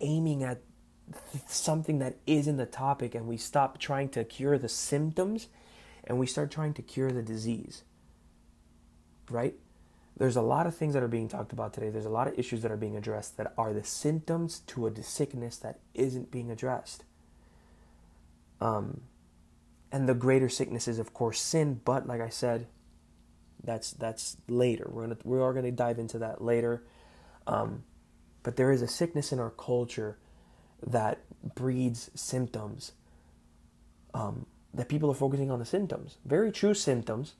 [0.00, 0.60] aiming at
[1.46, 5.48] something that isn't the topic and we stop trying to cure the symptoms
[6.08, 7.84] and we start trying to cure the disease
[9.30, 9.54] right
[10.16, 12.36] there's a lot of things that are being talked about today there's a lot of
[12.36, 16.50] issues that are being addressed that are the symptoms to a sickness that isn't being
[16.50, 17.04] addressed
[18.60, 19.02] um,
[19.90, 21.80] and the greater sickness is, of course, sin.
[21.84, 22.66] But like I said,
[23.62, 24.88] that's that's later.
[24.90, 26.84] We're gonna we are gonna dive into that later.
[27.46, 27.84] Um,
[28.42, 30.18] but there is a sickness in our culture
[30.86, 31.20] that
[31.54, 32.92] breeds symptoms.
[34.14, 37.34] Um, that people are focusing on the symptoms, very true symptoms,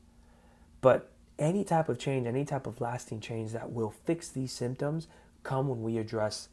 [0.81, 5.07] but any type of change, any type of lasting change that will fix these symptoms,
[5.43, 6.49] come when we address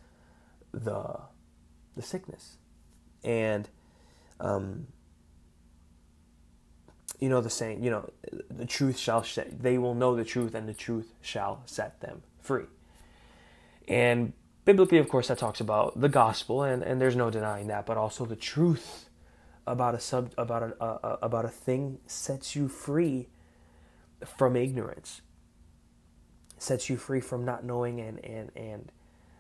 [0.74, 1.20] the
[1.96, 2.58] the sickness,
[3.24, 3.70] and
[4.40, 4.88] um,
[7.20, 8.10] you know the saying, you know,
[8.50, 12.22] the truth shall set, they will know the truth and the truth shall set them
[12.42, 12.66] free.
[13.88, 14.34] And
[14.66, 17.98] biblically, of course, that talks about the gospel, and, and there's no denying that, but
[17.98, 19.05] also the truth
[19.67, 23.30] about a sub about a, a about a thing sets you free
[24.25, 25.21] from ignorance,
[26.58, 28.91] sets you free from not knowing and and and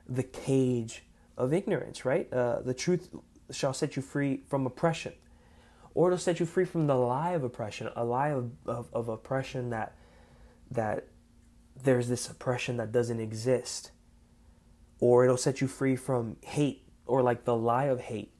[0.07, 1.03] the cage
[1.37, 2.05] of ignorance.
[2.05, 3.09] Right, uh, the truth
[3.51, 5.13] shall set you free from oppression.
[5.93, 9.07] Or it'll set you free from the lie of oppression, a lie of, of, of
[9.07, 9.95] oppression that
[10.69, 11.07] that
[11.81, 13.91] there's this oppression that doesn't exist.
[14.99, 18.31] Or it'll set you free from hate or like the lie of hate.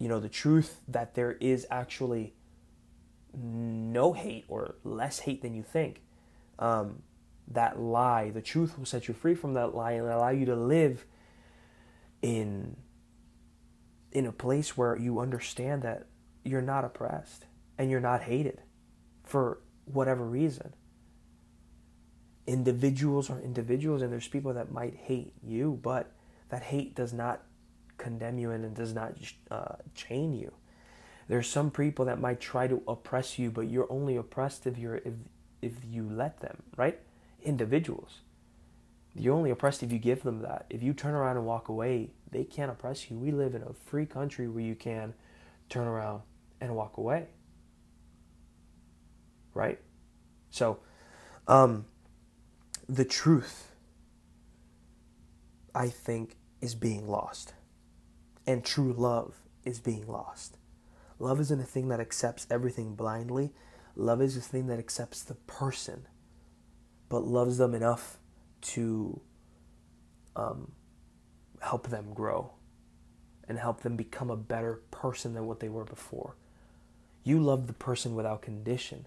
[0.00, 2.34] You know, the truth that there is actually
[3.36, 6.02] no hate or less hate than you think.
[6.58, 7.02] Um,
[7.48, 10.56] that lie, the truth will set you free from that lie and allow you to
[10.56, 11.04] live
[12.22, 12.76] in
[14.12, 16.06] in a place where you understand that
[16.44, 17.44] you're not oppressed
[17.78, 18.62] and you're not hated
[19.22, 20.72] for whatever reason.
[22.46, 26.12] Individuals are individuals, and there's people that might hate you, but
[26.48, 27.42] that hate does not
[28.00, 29.14] condemn you and it does not
[29.50, 30.52] uh, chain you.
[31.28, 34.96] There's some people that might try to oppress you, but you're only oppressed if you're
[34.96, 35.14] if
[35.62, 36.98] if you let them, right?
[37.42, 38.22] Individuals.
[39.14, 40.66] You're only oppressed if you give them that.
[40.70, 43.16] If you turn around and walk away, they can't oppress you.
[43.16, 45.14] We live in a free country where you can
[45.68, 46.22] turn around
[46.60, 47.26] and walk away.
[49.52, 49.80] Right?
[50.50, 50.78] So,
[51.46, 51.86] um,
[52.88, 53.72] the truth,
[55.74, 57.54] I think, is being lost.
[58.50, 60.56] And true love is being lost.
[61.20, 63.52] Love isn't a thing that accepts everything blindly.
[63.94, 66.08] Love is a thing that accepts the person,
[67.08, 68.18] but loves them enough
[68.62, 69.20] to
[70.34, 70.72] um,
[71.62, 72.50] help them grow
[73.46, 76.34] and help them become a better person than what they were before.
[77.22, 79.06] You love the person without condition,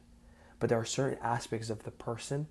[0.62, 2.47] but there are certain aspects of the person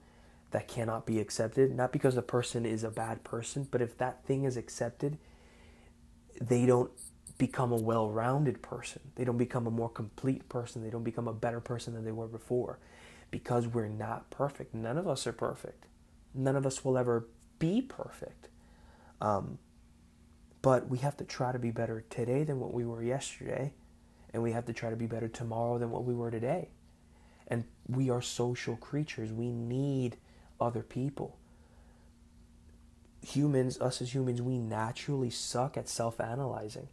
[0.51, 4.27] that cannot be accepted, not because the person is a bad person, but if that
[4.27, 5.17] thing is accepted,
[6.49, 6.91] they don't
[7.39, 9.01] become a well rounded person.
[9.15, 10.83] They don't become a more complete person.
[10.83, 12.79] They don't become a better person than they were before
[13.31, 14.75] because we're not perfect.
[14.75, 15.87] None of us are perfect.
[16.35, 17.29] None of us will ever
[17.59, 18.49] be perfect.
[19.21, 19.59] Um,
[20.63, 23.75] but we have to try to be better today than what we were yesterday.
[24.33, 26.69] And we have to try to be better tomorrow than what we were today.
[27.49, 29.33] And we are social creatures.
[29.33, 30.17] We need
[30.61, 31.39] other people.
[33.27, 36.89] Humans, us as humans, we naturally suck at self analyzing.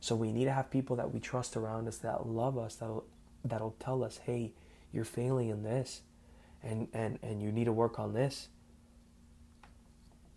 [0.00, 3.04] So we need to have people that we trust around us that love us, that'll,
[3.44, 4.54] that'll tell us, hey,
[4.92, 6.02] you're failing in this
[6.62, 8.48] and and and you need to work on this.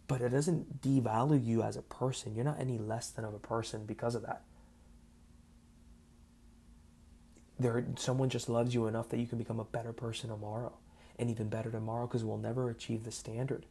[0.08, 2.36] But it doesn't devalue you as a person.
[2.36, 4.44] You're not any less than of a person because of that.
[7.60, 10.74] There someone just loves you enough that you can become a better person tomorrow
[11.18, 13.66] and even better tomorrow because we'll never achieve the standard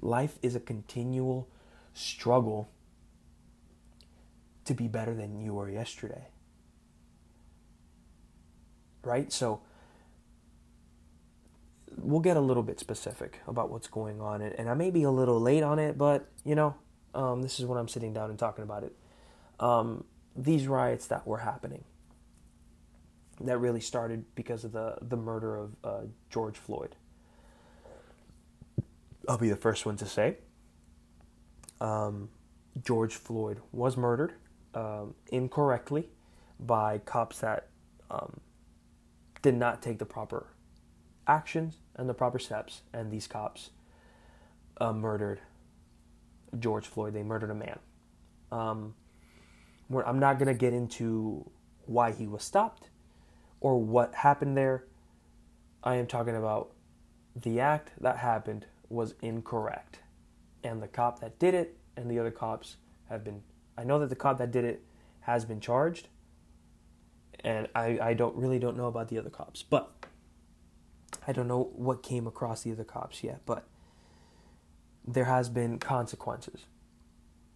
[0.00, 1.48] life is a continual
[1.92, 2.70] struggle
[4.64, 6.28] to be better than you were yesterday
[9.02, 9.60] right so
[12.02, 15.10] we'll get a little bit specific about what's going on, and, I may be a
[15.10, 16.74] little late on it, but you know,
[17.14, 18.94] um, this is when I'm sitting down and talking about it.
[19.58, 20.04] Um,
[20.36, 21.84] these riots that were happening,
[23.40, 26.96] that really started because of the the murder of uh, George Floyd.
[29.28, 30.38] I'll be the first one to say.
[31.80, 32.30] Um,
[32.82, 34.34] George Floyd was murdered
[34.74, 36.08] um, incorrectly
[36.58, 37.68] by cops that
[38.10, 38.40] um,
[39.42, 40.48] did not take the proper
[41.26, 43.70] actions and the proper steps, and these cops
[44.80, 45.40] uh, murdered
[46.58, 47.14] George Floyd.
[47.14, 47.78] They murdered a man.
[48.50, 48.94] Um,
[50.04, 51.50] I'm not going to get into
[51.86, 52.90] why he was stopped
[53.60, 54.84] or what happened there.
[55.82, 56.72] I am talking about
[57.34, 60.00] the act that happened was incorrect.
[60.62, 62.76] And the cop that did it and the other cops
[63.08, 63.42] have been.
[63.78, 64.84] I know that the cop that did it
[65.20, 66.08] has been charged.
[67.42, 69.62] And I, I don't really don't know about the other cops.
[69.62, 69.90] But
[71.26, 73.66] I don't know what came across the other cops yet, but
[75.06, 76.66] there has been consequences.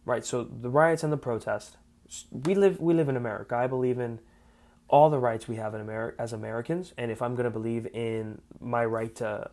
[0.05, 0.25] Right?
[0.25, 1.77] So the riots and the protest.
[2.31, 3.57] We live we live in America.
[3.57, 4.21] I believe in
[4.89, 7.87] all the rights we have in America as Americans, and if I'm going to believe
[7.87, 9.51] in my right to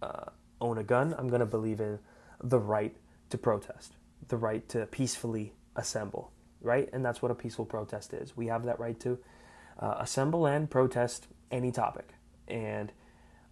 [0.00, 0.26] uh,
[0.62, 1.98] own a gun, I'm going to believe in
[2.42, 2.96] the right
[3.30, 3.96] to protest,
[4.28, 6.88] the right to peacefully assemble, right?
[6.92, 8.36] And that's what a peaceful protest is.
[8.36, 9.18] We have that right to
[9.78, 12.14] uh, assemble and protest any topic.
[12.48, 12.92] And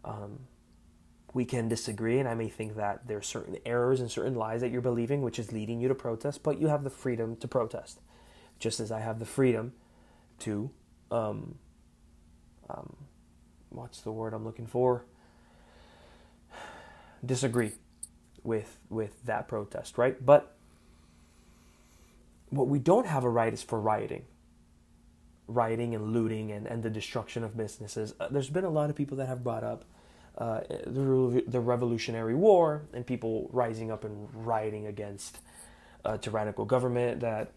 [0.04, 0.40] um,
[1.34, 4.60] we can disagree, and I may think that there are certain errors and certain lies
[4.62, 7.48] that you're believing, which is leading you to protest, but you have the freedom to
[7.48, 8.00] protest,
[8.58, 9.72] just as I have the freedom
[10.40, 10.70] to,
[11.10, 11.56] um,
[12.68, 12.96] um,
[13.68, 15.04] what's the word I'm looking for?
[17.24, 17.72] Disagree
[18.42, 20.24] with with that protest, right?
[20.24, 20.54] But
[22.48, 24.24] what we don't have a right is for rioting
[25.50, 28.14] rioting and looting and, and the destruction of businesses.
[28.20, 29.84] Uh, there's been a lot of people that have brought up
[30.38, 35.38] uh, the, the Revolutionary War and people rising up and rioting against
[36.04, 37.52] a tyrannical government that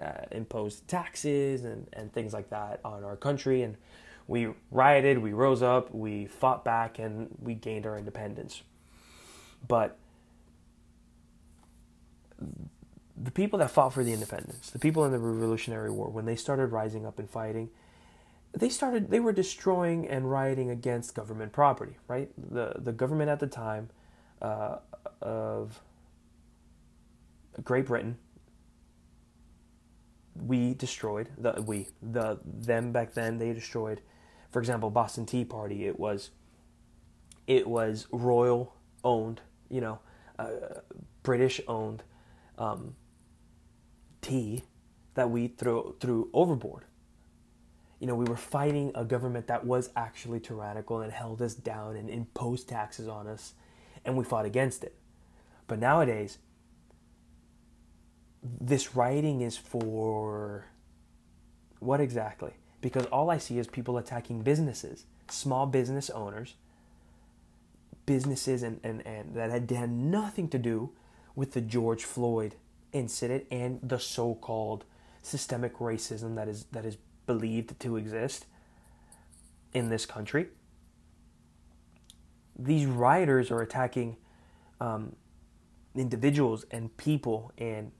[0.00, 3.62] uh, imposed taxes and, and things like that on our country.
[3.62, 3.76] And
[4.28, 8.62] we rioted, we rose up, we fought back, and we gained our independence.
[9.66, 9.96] But
[13.16, 16.36] the people that fought for the independence, the people in the Revolutionary War, when they
[16.36, 17.70] started rising up and fighting,
[18.52, 21.96] they started they were destroying and rioting against government property.
[22.08, 23.90] Right, the the government at the time
[24.42, 24.78] uh,
[25.20, 25.80] of
[27.62, 28.16] Great Britain,
[30.34, 34.00] we destroyed the we the them back then they destroyed.
[34.50, 35.86] For example, Boston Tea Party.
[35.86, 36.30] It was
[37.46, 39.98] it was royal owned, you know,
[40.38, 40.80] uh,
[41.22, 42.02] British owned.
[42.58, 42.94] Um,
[44.20, 44.62] tea
[45.14, 46.84] that we threw, threw overboard.
[47.98, 51.96] You know, we were fighting a government that was actually tyrannical and held us down
[51.96, 53.54] and imposed taxes on us,
[54.04, 54.96] and we fought against it.
[55.66, 56.38] But nowadays,
[58.42, 60.66] this rioting is for
[61.78, 62.52] what exactly?
[62.80, 66.54] Because all I see is people attacking businesses, small business owners,
[68.06, 70.90] businesses and, and, and that had, nothing to do
[71.34, 72.56] with the George Floyd
[72.92, 74.84] incident and the so-called
[75.22, 78.46] systemic racism that is that is believed to exist
[79.72, 80.48] in this country.
[82.58, 84.16] These rioters are attacking
[84.80, 85.14] um,
[85.94, 87.92] individuals and people and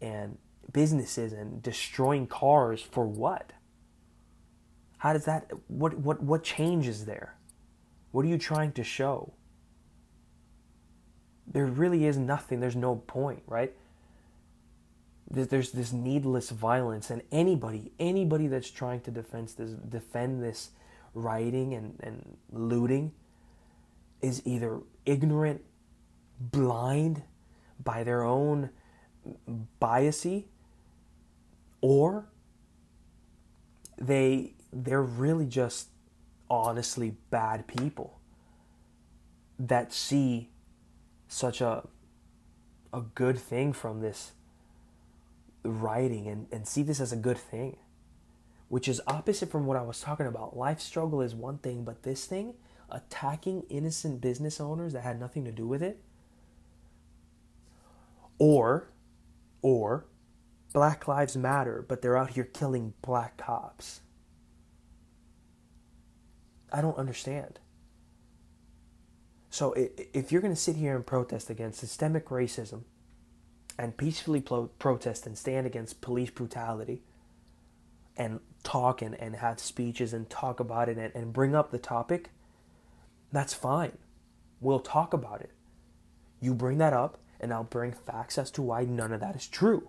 [0.00, 0.38] and
[0.72, 3.52] businesses and destroying cars for what?
[4.98, 7.34] How does that what what what changes there?
[8.10, 9.32] What are you trying to show?
[11.46, 12.60] There really is nothing.
[12.60, 13.72] There's no point, right?
[15.30, 20.70] there's this needless violence and anybody anybody that's trying to defend this defend this
[21.14, 23.12] rioting and, and looting
[24.20, 25.62] is either ignorant
[26.40, 27.22] blind
[27.82, 28.70] by their own
[29.80, 30.46] biasy
[31.80, 32.26] or
[33.98, 35.89] they they're really just
[36.50, 38.20] honestly bad people
[39.58, 40.50] that see
[41.28, 41.86] such a
[42.92, 44.32] a good thing from this
[45.64, 47.76] writing and, and see this as a good thing.
[48.68, 50.56] which is opposite from what I was talking about.
[50.56, 52.54] Life struggle is one thing, but this thing,
[52.90, 56.00] attacking innocent business owners that had nothing to do with it,
[58.38, 58.90] or,
[59.62, 60.06] or,
[60.72, 64.00] Black Lives Matter, but they're out here killing black cops.
[66.72, 67.58] I don't understand.
[69.50, 72.82] So if you're going to sit here and protest against systemic racism
[73.78, 77.02] and peacefully pro- protest and stand against police brutality
[78.16, 81.78] and talk and, and have speeches and talk about it and, and bring up the
[81.78, 82.30] topic,
[83.32, 83.98] that's fine.
[84.60, 85.50] We'll talk about it.
[86.40, 89.48] You bring that up, and I'll bring facts as to why none of that is
[89.48, 89.88] true.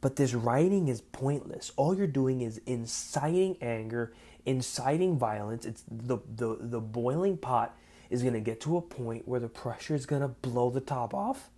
[0.00, 1.72] But this writing is pointless.
[1.76, 4.12] All you're doing is inciting anger,
[4.46, 5.64] inciting violence.
[5.64, 7.76] It's the the, the boiling pot
[8.10, 11.50] is gonna get to a point where the pressure is gonna blow the top off.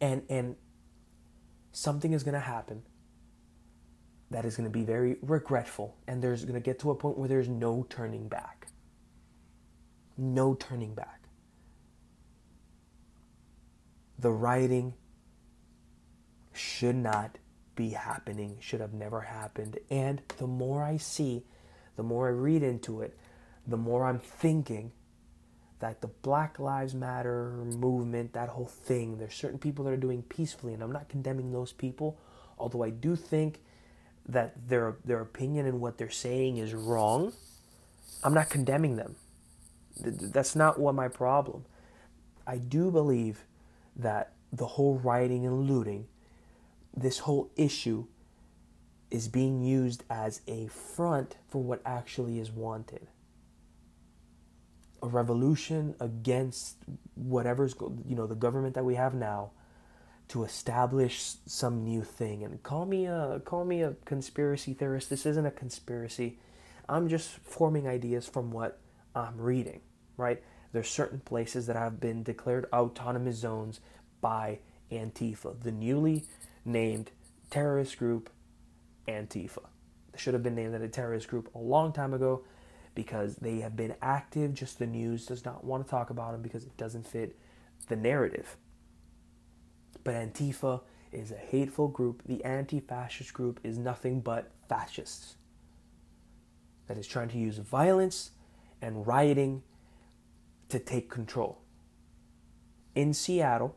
[0.00, 0.56] And and
[1.72, 2.82] something is gonna happen
[4.30, 7.48] that is gonna be very regretful, and there's gonna get to a point where there's
[7.48, 8.68] no turning back.
[10.18, 11.22] No turning back.
[14.18, 14.94] The writing
[16.52, 17.38] should not
[17.76, 19.78] be happening, should have never happened.
[19.90, 21.44] And the more I see,
[21.96, 23.16] the more I read into it,
[23.66, 24.92] the more I'm thinking
[25.78, 30.22] that the Black Lives Matter movement, that whole thing, there's certain people that are doing
[30.22, 32.18] peacefully, and I'm not condemning those people,
[32.58, 33.60] although I do think
[34.28, 37.32] that their their opinion and what they're saying is wrong.
[38.24, 39.16] I'm not condemning them.
[40.00, 41.64] That's not what my problem.
[42.46, 43.44] I do believe
[43.96, 46.06] that the whole rioting and looting
[46.96, 48.06] this whole issue
[49.10, 53.06] is being used as a front for what actually is wanted.
[55.02, 56.76] A revolution against
[57.14, 57.74] whatever's
[58.06, 59.50] you know the government that we have now
[60.28, 62.42] to establish some new thing.
[62.42, 65.10] And call me a call me a conspiracy theorist.
[65.10, 66.38] This isn't a conspiracy.
[66.88, 68.78] I'm just forming ideas from what
[69.14, 69.80] i'm reading
[70.16, 70.42] right?
[70.72, 73.80] There's certain places that have been declared autonomous zones
[74.20, 74.58] by
[74.90, 75.60] antifa.
[75.62, 76.24] The newly
[76.66, 77.10] named
[77.50, 78.30] terrorist group
[79.08, 79.64] Antifa.
[80.12, 82.44] They should have been named a terrorist group a long time ago
[82.94, 86.42] because they have been active, just the news does not want to talk about them
[86.42, 87.38] because it doesn't fit
[87.88, 88.56] the narrative.
[90.02, 90.80] But Antifa
[91.12, 92.22] is a hateful group.
[92.26, 95.36] The anti fascist group is nothing but fascists
[96.86, 98.30] that is trying to use violence
[98.80, 99.62] and rioting
[100.68, 101.58] to take control.
[102.94, 103.76] In Seattle,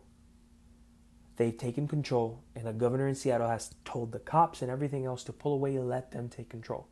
[1.39, 5.23] they've taken control, and the governor in Seattle has told the cops and everything else
[5.23, 6.89] to pull away and let them take control.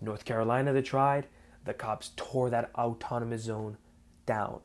[0.00, 1.26] In North Carolina, they tried.
[1.66, 3.76] The cops tore that autonomous zone
[4.24, 4.60] down.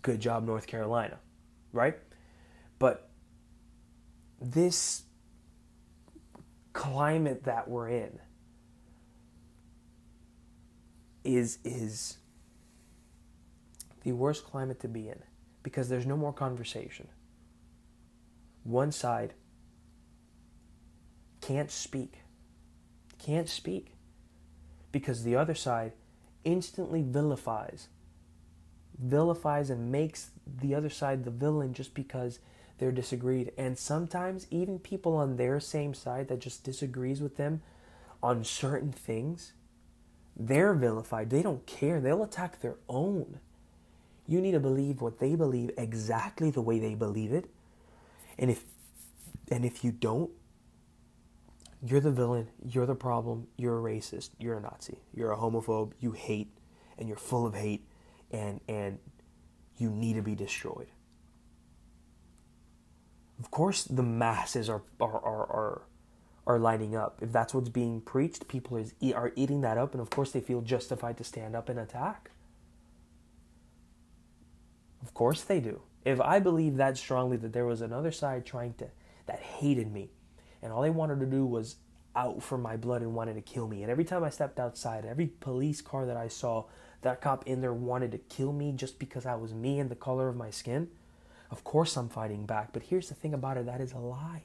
[0.00, 1.18] Good job, North Carolina,
[1.72, 1.98] right?
[2.78, 3.10] But
[4.40, 5.02] this
[6.72, 8.20] climate that we're in
[11.24, 12.18] is is
[14.04, 15.18] the worst climate to be in
[15.68, 17.08] because there's no more conversation.
[18.64, 19.34] One side
[21.42, 22.20] can't speak,
[23.18, 23.92] can't speak,
[24.92, 25.92] because the other side
[26.42, 27.88] instantly vilifies,
[28.98, 32.38] vilifies and makes the other side the villain just because
[32.78, 33.52] they're disagreed.
[33.58, 37.60] And sometimes even people on their same side that just disagrees with them
[38.22, 39.52] on certain things,
[40.34, 41.28] they're vilified.
[41.28, 42.00] They don't care.
[42.00, 43.40] They'll attack their own.
[44.28, 47.50] You need to believe what they believe exactly the way they believe it.
[48.38, 48.62] And if
[49.50, 50.30] and if you don't,
[51.82, 55.92] you're the villain, you're the problem, you're a racist, you're a Nazi, you're a homophobe,
[55.98, 56.52] you hate
[56.98, 57.86] and you're full of hate
[58.30, 58.98] and and
[59.78, 60.88] you need to be destroyed.
[63.40, 65.82] Of course the masses are are are, are
[66.46, 67.20] are lining up.
[67.22, 70.40] If that's what's being preached, people is, are eating that up, and of course they
[70.40, 72.30] feel justified to stand up and attack.
[75.02, 75.82] Of course they do.
[76.04, 78.88] If I believe that strongly that there was another side trying to
[79.26, 80.10] that hated me
[80.62, 81.76] and all they wanted to do was
[82.16, 83.82] out for my blood and wanted to kill me.
[83.82, 86.64] And every time I stepped outside, every police car that I saw,
[87.02, 89.94] that cop in there wanted to kill me just because I was me and the
[89.94, 90.88] color of my skin.
[91.50, 94.42] Of course I'm fighting back, but here's the thing about it, that is a lie.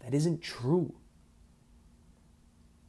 [0.00, 0.94] That isn't true.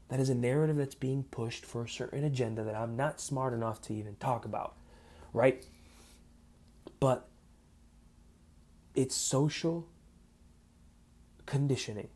[0.09, 3.53] That is a narrative that's being pushed for a certain agenda that I'm not smart
[3.53, 4.75] enough to even talk about.
[5.33, 5.65] Right?
[6.99, 7.27] But
[8.95, 9.87] it's social
[11.45, 12.09] conditioning.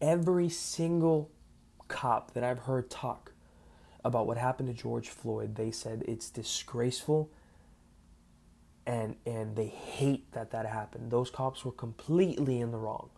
[0.00, 1.30] Every single
[1.88, 3.32] cop that I've heard talk
[4.04, 7.30] about what happened to George Floyd, they said it's disgraceful
[8.86, 11.10] and and they hate that that happened.
[11.10, 13.10] Those cops were completely in the wrong.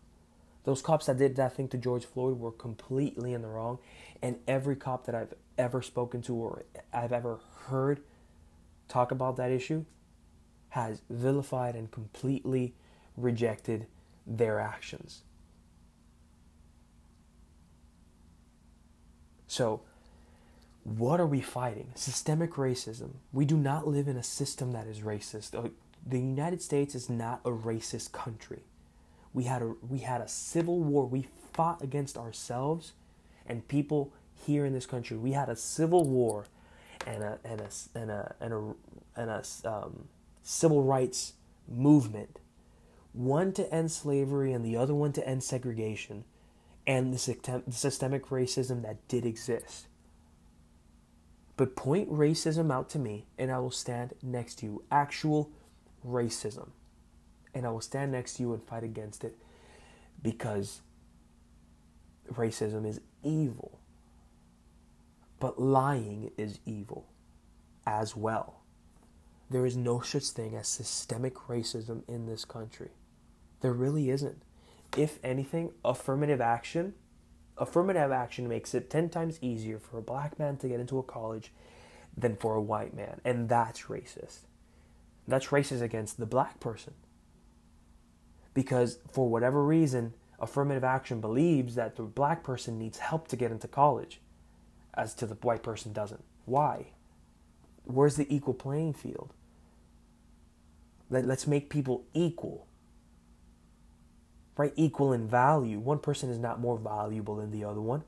[0.63, 3.79] Those cops that did that thing to George Floyd were completely in the wrong,
[4.21, 6.63] and every cop that I've ever spoken to or
[6.93, 8.01] I've ever heard
[8.87, 9.85] talk about that issue
[10.69, 12.73] has vilified and completely
[13.15, 13.87] rejected
[14.25, 15.23] their actions.
[19.47, 19.81] So,
[20.83, 21.91] what are we fighting?
[21.95, 23.15] Systemic racism.
[23.33, 25.71] We do not live in a system that is racist.
[26.05, 28.63] The United States is not a racist country.
[29.33, 31.05] We had a we had a civil war.
[31.05, 32.93] We fought against ourselves
[33.45, 34.13] and people
[34.45, 35.17] here in this country.
[35.17, 36.45] We had a civil war
[37.07, 38.73] and a and a and a and a,
[39.15, 40.07] and a um,
[40.43, 41.33] civil rights
[41.67, 42.39] movement.
[43.13, 46.25] One to end slavery and the other one to end segregation
[46.85, 49.87] and the systemic racism that did exist.
[51.55, 54.83] But point racism out to me, and I will stand next to you.
[54.91, 55.49] Actual
[56.05, 56.69] racism.
[57.55, 59.35] And I will stand next to you and fight against it
[60.21, 60.81] because
[62.31, 63.79] racism is evil.
[65.39, 67.07] But lying is evil
[67.85, 68.61] as well.
[69.49, 72.89] There is no such thing as systemic racism in this country.
[73.61, 74.41] There really isn't.
[74.97, 76.93] If anything, affirmative action
[77.57, 81.03] affirmative action makes it 10 times easier for a black man to get into a
[81.03, 81.51] college
[82.15, 83.19] than for a white man.
[83.25, 84.39] And that's racist.
[85.27, 86.93] That's racist against the black person.
[88.53, 93.51] Because for whatever reason, affirmative action believes that the black person needs help to get
[93.51, 94.21] into college,
[94.97, 96.23] as to the white person doesn't.
[96.45, 96.87] Why?
[97.85, 99.33] Where's the equal playing field?
[101.09, 102.67] Let, let's make people equal
[104.57, 104.73] right?
[104.75, 105.79] Equal in value.
[105.79, 108.03] One person is not more valuable than the other one.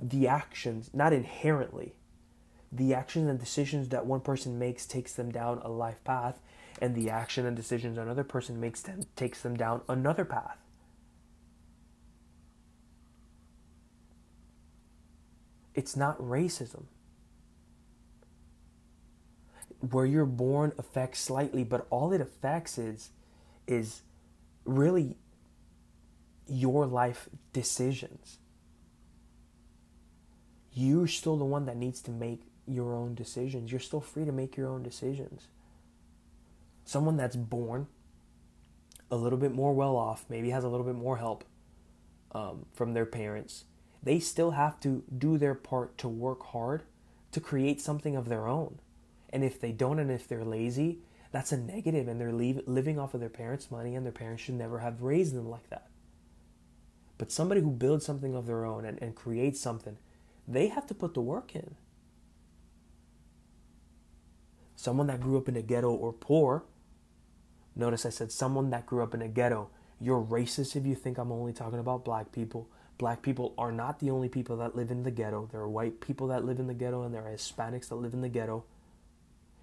[0.00, 1.94] The actions, not inherently,
[2.72, 6.40] the actions and decisions that one person makes takes them down a life path,
[6.80, 10.58] and the action and decisions another person makes them takes them down another path.
[15.74, 16.84] It's not racism.
[19.80, 23.10] Where you're born affects slightly, but all it affects is
[23.66, 24.02] is
[24.64, 25.16] really
[26.46, 28.38] your life decisions.
[30.72, 33.70] You're still the one that needs to make your own decisions.
[33.70, 35.48] You're still free to make your own decisions.
[36.84, 37.86] Someone that's born
[39.10, 41.44] a little bit more well off, maybe has a little bit more help
[42.32, 43.64] um, from their parents,
[44.04, 46.82] they still have to do their part to work hard
[47.32, 48.78] to create something of their own.
[49.30, 50.98] And if they don't, and if they're lazy,
[51.32, 54.42] that's a negative and they're leave, living off of their parents' money and their parents
[54.42, 55.88] should never have raised them like that.
[57.18, 59.96] But somebody who builds something of their own and, and creates something,
[60.46, 61.74] they have to put the work in.
[64.76, 66.64] Someone that grew up in a ghetto or poor,
[67.74, 69.70] notice I said someone that grew up in a ghetto.
[69.98, 72.68] You're racist if you think I'm only talking about black people.
[72.98, 75.48] Black people are not the only people that live in the ghetto.
[75.50, 78.14] There are white people that live in the ghetto and there are Hispanics that live
[78.14, 78.64] in the ghetto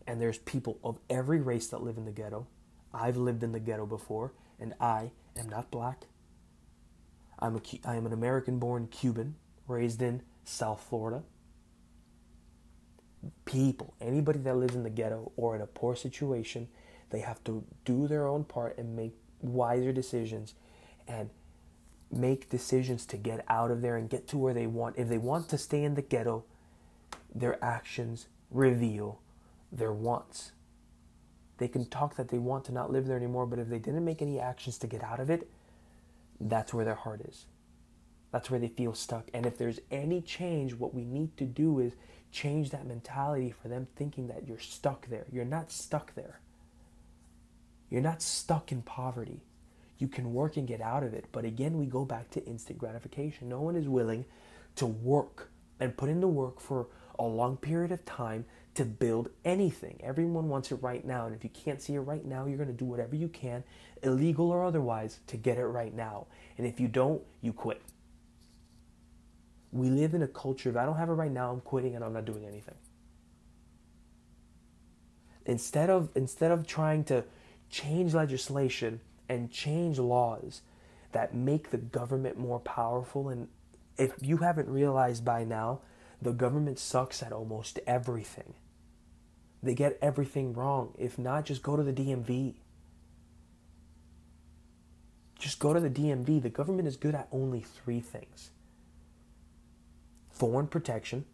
[0.07, 2.47] and there's people of every race that live in the ghetto.
[2.93, 6.05] I've lived in the ghetto before, and I am not black.
[7.39, 9.35] I'm a, I am an American-born Cuban,
[9.67, 11.23] raised in South Florida.
[13.45, 16.67] People, anybody that lives in the ghetto or in a poor situation,
[17.11, 20.55] they have to do their own part and make wiser decisions
[21.07, 21.29] and
[22.11, 24.97] make decisions to get out of there and get to where they want.
[24.97, 26.43] If they want to stay in the ghetto,
[27.33, 29.19] their actions reveal
[29.71, 30.51] their wants.
[31.57, 34.03] They can talk that they want to not live there anymore, but if they didn't
[34.03, 35.49] make any actions to get out of it,
[36.39, 37.45] that's where their heart is.
[38.31, 39.29] That's where they feel stuck.
[39.33, 41.93] And if there's any change, what we need to do is
[42.31, 45.25] change that mentality for them thinking that you're stuck there.
[45.31, 46.39] You're not stuck there.
[47.89, 49.41] You're not stuck in poverty.
[50.01, 51.25] You can work and get out of it.
[51.31, 53.47] But again, we go back to instant gratification.
[53.47, 54.25] No one is willing
[54.77, 56.87] to work and put in the work for
[57.19, 59.99] a long period of time to build anything.
[60.03, 61.27] Everyone wants it right now.
[61.27, 63.63] And if you can't see it right now, you're going to do whatever you can,
[64.01, 66.25] illegal or otherwise, to get it right now.
[66.57, 67.79] And if you don't, you quit.
[69.71, 72.03] We live in a culture of I don't have it right now, I'm quitting and
[72.03, 72.75] I'm not doing anything.
[75.45, 77.23] Instead of instead of trying to
[77.69, 78.99] change legislation
[79.29, 80.61] and change laws
[81.11, 83.47] that make the government more powerful and
[83.97, 85.81] if you haven't realized by now,
[86.21, 88.53] the government sucks at almost everything.
[89.61, 90.93] They get everything wrong.
[90.97, 92.55] If not, just go to the DMV.
[95.37, 96.41] Just go to the DMV.
[96.41, 98.51] The government is good at only three things
[100.31, 101.25] foreign protection,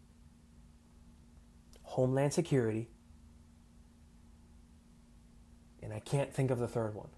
[1.84, 2.88] homeland security,
[5.88, 7.08] And I can't think of the third one.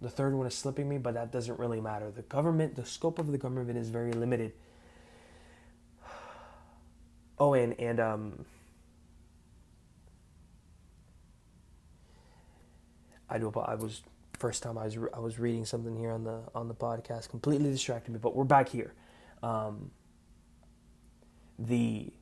[0.00, 2.10] The third one is slipping me, but that doesn't really matter.
[2.10, 4.52] The government, the scope of the government is very limited.
[7.40, 8.44] Oh, and and um,
[13.30, 13.52] I do.
[13.54, 14.02] I was
[14.38, 17.70] first time I was I was reading something here on the on the podcast, completely
[17.70, 18.18] distracted me.
[18.20, 18.92] But we're back here.
[19.42, 19.92] Um,
[21.58, 22.12] the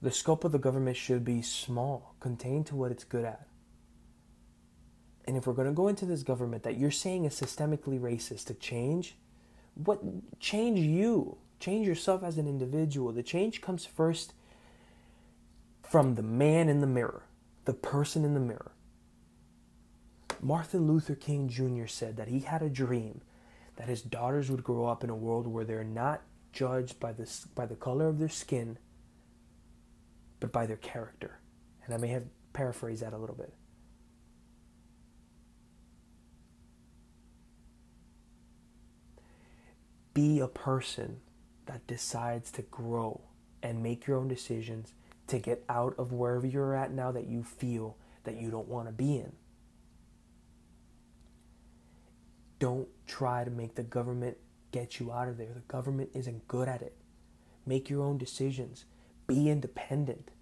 [0.00, 3.48] the scope of the government should be small, contained to what it's good at.
[5.28, 8.46] And if we're going to go into this government that you're saying is systemically racist
[8.46, 9.14] to change,
[9.74, 10.00] what
[10.40, 13.12] change you, change yourself as an individual.
[13.12, 14.32] The change comes first
[15.82, 17.24] from the man in the mirror,
[17.66, 18.72] the person in the mirror.
[20.40, 21.88] Martin Luther King Jr.
[21.88, 23.20] said that he had a dream
[23.76, 26.22] that his daughters would grow up in a world where they're not
[26.54, 28.78] judged by the, by the color of their skin,
[30.40, 31.38] but by their character.
[31.84, 32.24] And I may have
[32.54, 33.52] paraphrased that a little bit.
[40.18, 41.20] Be a person
[41.66, 43.20] that decides to grow
[43.62, 44.92] and make your own decisions
[45.28, 48.88] to get out of wherever you're at now that you feel that you don't want
[48.88, 49.30] to be in.
[52.58, 54.38] Don't try to make the government
[54.72, 55.52] get you out of there.
[55.54, 56.96] The government isn't good at it.
[57.64, 58.86] Make your own decisions.
[59.28, 60.32] Be independent.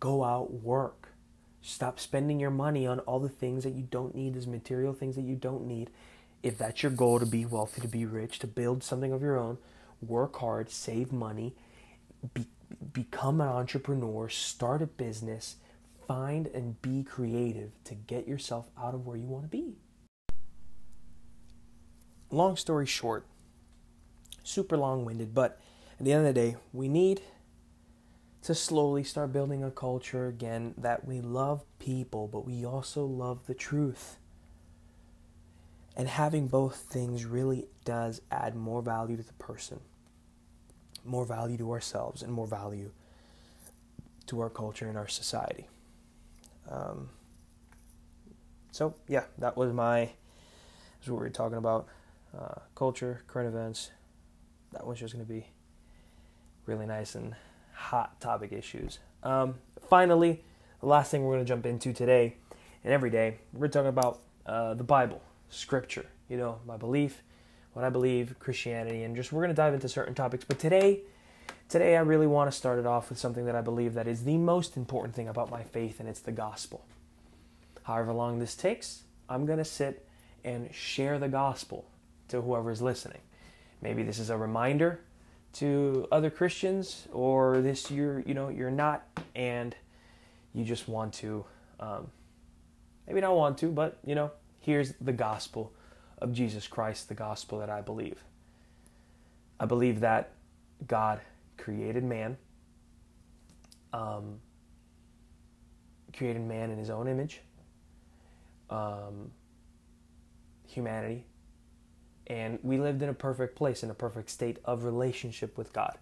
[0.00, 1.14] Go out, work.
[1.62, 5.16] Stop spending your money on all the things that you don't need, these material things
[5.16, 5.88] that you don't need.
[6.42, 9.38] If that's your goal to be wealthy, to be rich, to build something of your
[9.38, 9.58] own,
[10.00, 11.54] work hard, save money,
[12.34, 12.46] be,
[12.92, 15.56] become an entrepreneur, start a business,
[16.06, 19.74] find and be creative to get yourself out of where you want to be
[22.30, 23.26] long story short,
[24.42, 25.60] super long winded, but
[25.98, 27.20] at the end of the day, we need
[28.42, 33.46] to slowly start building a culture again that we love people, but we also love
[33.46, 34.16] the truth.
[35.98, 39.80] And having both things really does add more value to the person,
[41.04, 42.92] more value to ourselves, and more value
[44.26, 45.66] to our culture and our society.
[46.70, 47.10] Um,
[48.70, 50.10] so, yeah, that was my,
[51.00, 51.88] that's what we were talking about
[52.38, 53.90] uh, culture, current events.
[54.72, 55.48] That one's just going to be
[56.66, 57.34] really nice and
[57.72, 59.00] hot topic issues.
[59.24, 59.56] Um,
[59.88, 60.44] finally,
[60.80, 62.36] the last thing we're going to jump into today
[62.84, 66.06] and every day, we're talking about uh, the Bible, Scripture.
[66.28, 67.22] You know, my belief,
[67.72, 70.44] what I believe, Christianity, and just we're going to dive into certain topics.
[70.44, 71.00] But today,
[71.68, 74.24] today I really want to start it off with something that I believe that is
[74.24, 76.84] the most important thing about my faith, and it's the gospel.
[77.84, 80.06] However long this takes, I'm going to sit
[80.44, 81.86] and share the gospel
[82.28, 83.20] to whoever is listening.
[83.80, 85.00] Maybe this is a reminder
[85.54, 89.74] to other Christians, or this you're you know you're not, and
[90.52, 91.44] you just want to,
[91.80, 92.10] um,
[93.06, 94.30] maybe not want to, but you know
[94.60, 95.72] here's the gospel
[96.18, 98.22] of Jesus Christ, the gospel that I believe.
[99.60, 100.32] I believe that
[100.86, 101.20] God
[101.56, 102.36] created man,
[103.92, 104.40] um,
[106.12, 107.40] created man in His own image.
[108.70, 109.30] Um,
[110.66, 111.24] humanity
[112.28, 115.96] and we lived in a perfect place, in a perfect state of relationship with God.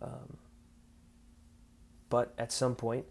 [0.00, 0.36] Um,
[2.08, 3.04] but at some point,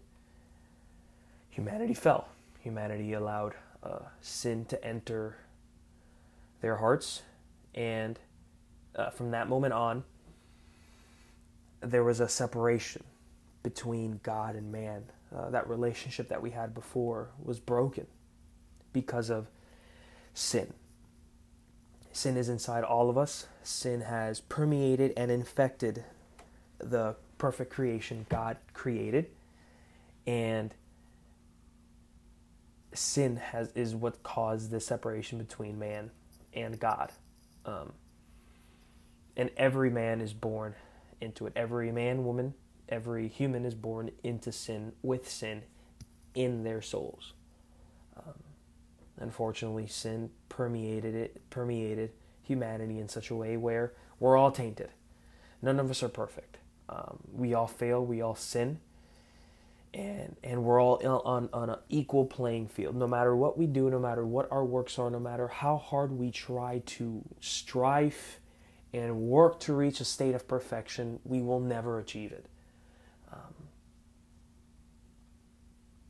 [1.50, 2.28] humanity fell.
[2.60, 3.54] Humanity allowed
[3.86, 5.36] uh, sin to enter
[6.60, 7.22] their hearts,
[7.74, 8.18] and
[8.94, 10.04] uh, from that moment on,
[11.80, 13.04] there was a separation
[13.62, 15.04] between God and man.
[15.36, 18.06] Uh, that relationship that we had before was broken
[18.92, 19.48] because of
[20.34, 20.72] sin.
[22.12, 23.46] Sin is inside all of us.
[23.62, 26.04] Sin has permeated and infected
[26.78, 29.26] the perfect creation God created.
[30.26, 30.74] And
[32.96, 36.10] sin has is what caused the separation between man
[36.52, 37.12] and God.
[37.64, 37.92] Um,
[39.36, 40.74] and every man is born
[41.20, 41.52] into it.
[41.56, 42.54] Every man, woman,
[42.88, 45.62] every human is born into sin with sin
[46.34, 47.32] in their souls.
[48.16, 48.34] Um,
[49.18, 54.90] Unfortunately, sin permeated it, permeated humanity in such a way where we're all tainted.
[55.62, 56.58] None of us are perfect.
[56.88, 58.04] Um, we all fail.
[58.04, 58.78] We all sin,
[59.96, 62.94] and and we're all on on an equal playing field.
[62.94, 66.12] No matter what we do, no matter what our works are, no matter how hard
[66.12, 68.38] we try to strive
[68.92, 72.46] and work to reach a state of perfection, we will never achieve it.
[73.32, 73.54] Um,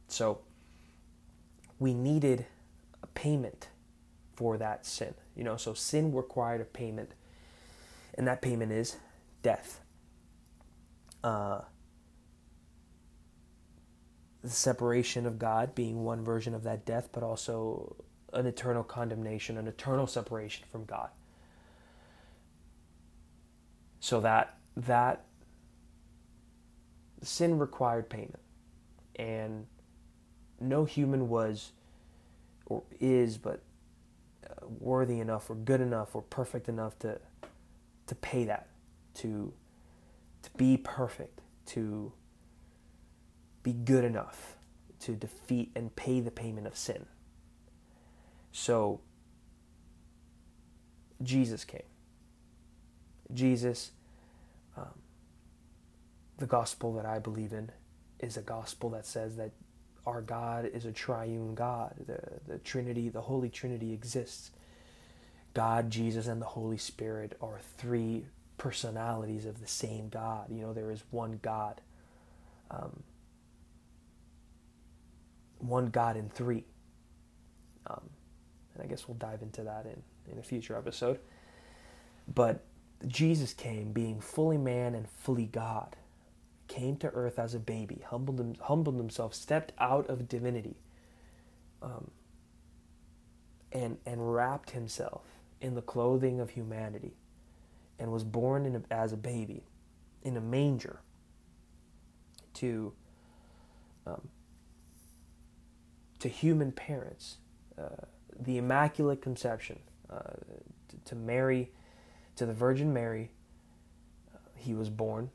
[0.08, 0.40] so
[1.78, 2.46] we needed
[3.02, 3.68] a payment
[4.34, 5.14] for that sin.
[5.36, 7.12] You know, so sin required a payment,
[8.14, 8.96] and that payment is
[9.42, 9.80] death.
[11.22, 11.60] Uh,
[14.46, 17.96] the separation of God being one version of that death, but also
[18.32, 21.10] an eternal condemnation, an eternal separation from God.
[23.98, 25.24] So that that
[27.22, 28.38] sin required payment,
[29.16, 29.66] and
[30.60, 31.72] no human was
[32.66, 33.62] or is, but
[34.48, 37.20] uh, worthy enough or good enough or perfect enough to
[38.06, 38.68] to pay that,
[39.14, 39.52] to
[40.42, 42.12] to be perfect, to
[43.66, 44.54] be good enough
[45.00, 47.04] to defeat and pay the payment of sin.
[48.52, 49.00] So
[51.20, 51.82] Jesus came.
[53.34, 53.90] Jesus,
[54.76, 55.00] um,
[56.38, 57.72] the gospel that I believe in,
[58.20, 59.50] is a gospel that says that
[60.06, 61.92] our God is a triune God.
[62.06, 64.52] The, the Trinity, the Holy Trinity exists.
[65.54, 68.26] God, Jesus, and the Holy Spirit are three
[68.58, 70.52] personalities of the same God.
[70.52, 71.80] You know, there is one God.
[72.70, 73.02] Um,
[75.58, 76.64] one God in three.
[77.86, 78.10] Um,
[78.74, 81.18] and I guess we'll dive into that in, in a future episode.
[82.32, 82.64] But
[83.06, 85.96] Jesus came being fully man and fully God
[86.68, 90.76] came to earth as a baby, humbled, him, humbled himself, stepped out of divinity,
[91.82, 92.10] um,
[93.72, 95.22] and, and wrapped himself
[95.60, 97.14] in the clothing of humanity,
[97.98, 99.62] and was born a, as a baby
[100.22, 101.00] in a manger
[102.54, 102.92] to,
[104.06, 104.28] um,
[106.20, 107.36] to human parents.
[107.78, 108.04] Uh,
[108.38, 109.78] the Immaculate Conception,
[110.10, 110.18] uh,
[110.88, 111.70] to, to Mary,
[112.36, 113.30] to the Virgin Mary,
[114.34, 115.30] uh, he was born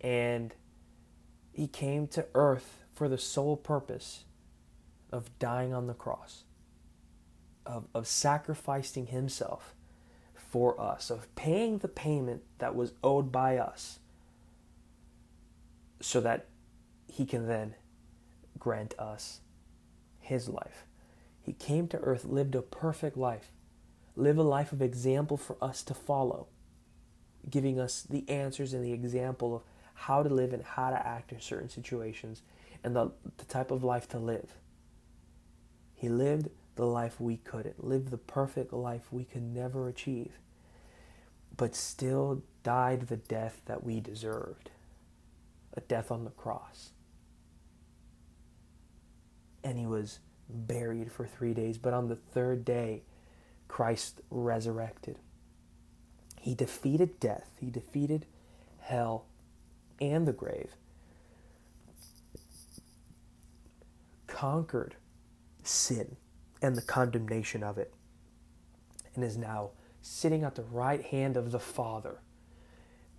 [0.00, 0.54] and
[1.52, 4.24] he came to earth for the sole purpose
[5.10, 6.44] of dying on the cross,
[7.66, 9.74] of, of sacrificing himself
[10.34, 13.98] for us, of paying the payment that was owed by us,
[16.00, 16.46] so that
[17.08, 17.74] he can then
[18.58, 19.40] grant us
[20.20, 20.86] his life.
[21.40, 23.50] He came to earth, lived a perfect life,
[24.16, 26.48] live a life of example for us to follow,
[27.48, 29.62] giving us the answers and the example of
[29.94, 32.42] how to live and how to act in certain situations
[32.84, 34.58] and the, the type of life to live.
[35.94, 40.38] He lived the life we couldn't, lived the perfect life we could never achieve,
[41.56, 44.70] but still died the death that we deserved
[45.74, 46.90] a death on the cross.
[49.68, 53.02] And he was buried for three days, but on the third day,
[53.68, 55.18] Christ resurrected.
[56.40, 58.24] He defeated death, he defeated
[58.78, 59.26] hell
[60.00, 60.70] and the grave,
[64.26, 64.96] conquered
[65.62, 66.16] sin
[66.62, 67.92] and the condemnation of it,
[69.14, 72.22] and is now sitting at the right hand of the Father,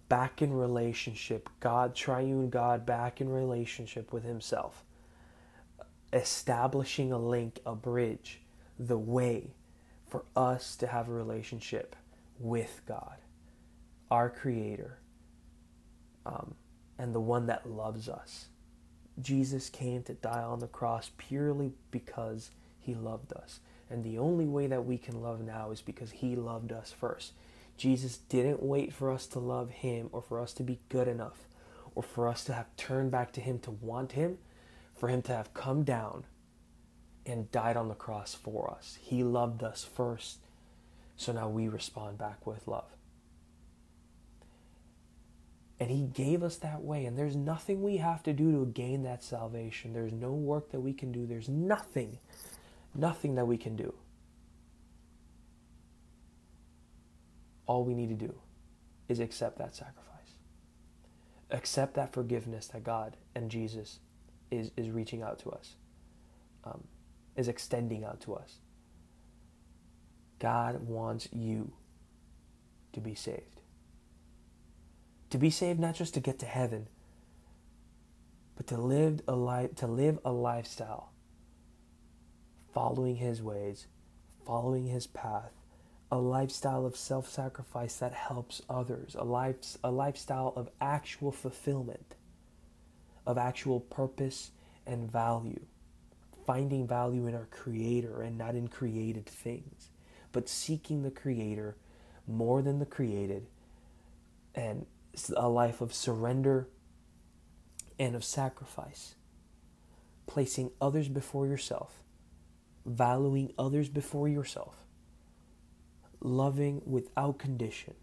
[0.07, 4.83] back in relationship, God, triune God, back in relationship with Himself,
[6.13, 8.41] establishing a link, a bridge,
[8.77, 9.53] the way
[10.07, 11.95] for us to have a relationship
[12.39, 13.17] with God,
[14.09, 14.99] our Creator.
[16.25, 16.55] Um,
[16.99, 18.47] and the one that loves us.
[19.19, 23.61] Jesus came to die on the cross purely because he loved us.
[23.89, 27.33] And the only way that we can love now is because he loved us first.
[27.77, 31.47] Jesus didn't wait for us to love him or for us to be good enough
[31.95, 34.37] or for us to have turned back to him to want him,
[34.99, 36.25] for him to have come down
[37.25, 38.97] and died on the cross for us.
[39.01, 40.39] He loved us first.
[41.15, 42.91] So now we respond back with love.
[45.79, 47.05] And He gave us that way.
[47.05, 49.93] And there's nothing we have to do to gain that salvation.
[49.93, 51.25] There's no work that we can do.
[51.25, 52.19] There's nothing,
[52.93, 53.93] nothing that we can do.
[57.65, 58.33] All we need to do
[59.07, 60.05] is accept that sacrifice.
[61.51, 63.99] Accept that forgiveness that God and Jesus
[64.51, 65.75] is, is reaching out to us,
[66.63, 66.83] um,
[67.35, 68.57] is extending out to us.
[70.39, 71.73] God wants you
[72.93, 73.61] to be saved.
[75.31, 76.87] To be saved not just to get to heaven,
[78.55, 81.11] but to live a life to live a lifestyle
[82.73, 83.87] following his ways,
[84.45, 85.51] following his path,
[86.11, 92.15] a lifestyle of self-sacrifice that helps others, a life a lifestyle of actual fulfillment,
[93.29, 94.49] of actual purpose
[94.87, 95.63] and value,
[96.47, 99.91] finding value in our creator and not in created things,
[100.31, 101.77] but seeking the creator
[102.25, 103.45] more than the created
[104.55, 104.87] and
[105.37, 106.67] a life of surrender
[107.99, 109.13] and of sacrifice,
[110.25, 112.01] placing others before yourself,
[112.83, 114.75] valuing others before yourself,
[116.19, 117.93] loving without condition,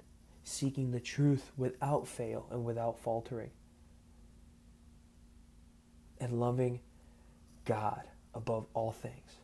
[0.44, 3.50] seeking the truth without fail and without faltering.
[6.20, 6.80] And loving
[7.64, 8.02] God
[8.34, 9.36] above all things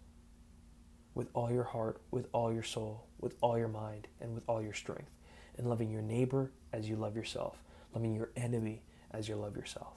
[1.15, 4.63] with all your heart, with all your soul, with all your mind, and with all
[4.63, 5.11] your strength,
[5.59, 7.63] and loving your neighbor as you love yourself,
[7.95, 9.95] loving your enemy as you love yourself.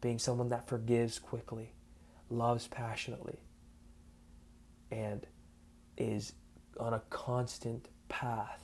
[0.00, 1.72] Being someone that forgives quickly,
[2.28, 3.38] loves passionately,
[4.90, 5.26] and
[5.96, 6.32] is
[6.78, 8.62] on a constant path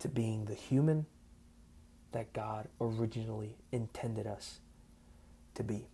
[0.00, 1.06] to being the human
[2.12, 4.58] that God originally intended us
[5.54, 5.86] to be.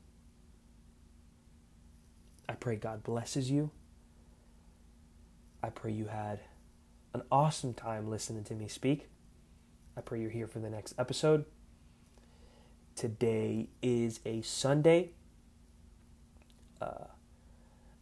[2.49, 3.71] I pray God blesses you.
[5.63, 6.41] I pray you had
[7.13, 9.09] an awesome time listening to me speak.
[9.97, 11.45] I pray you're here for the next episode.
[12.95, 15.11] Today is a Sunday.
[16.81, 17.07] Uh,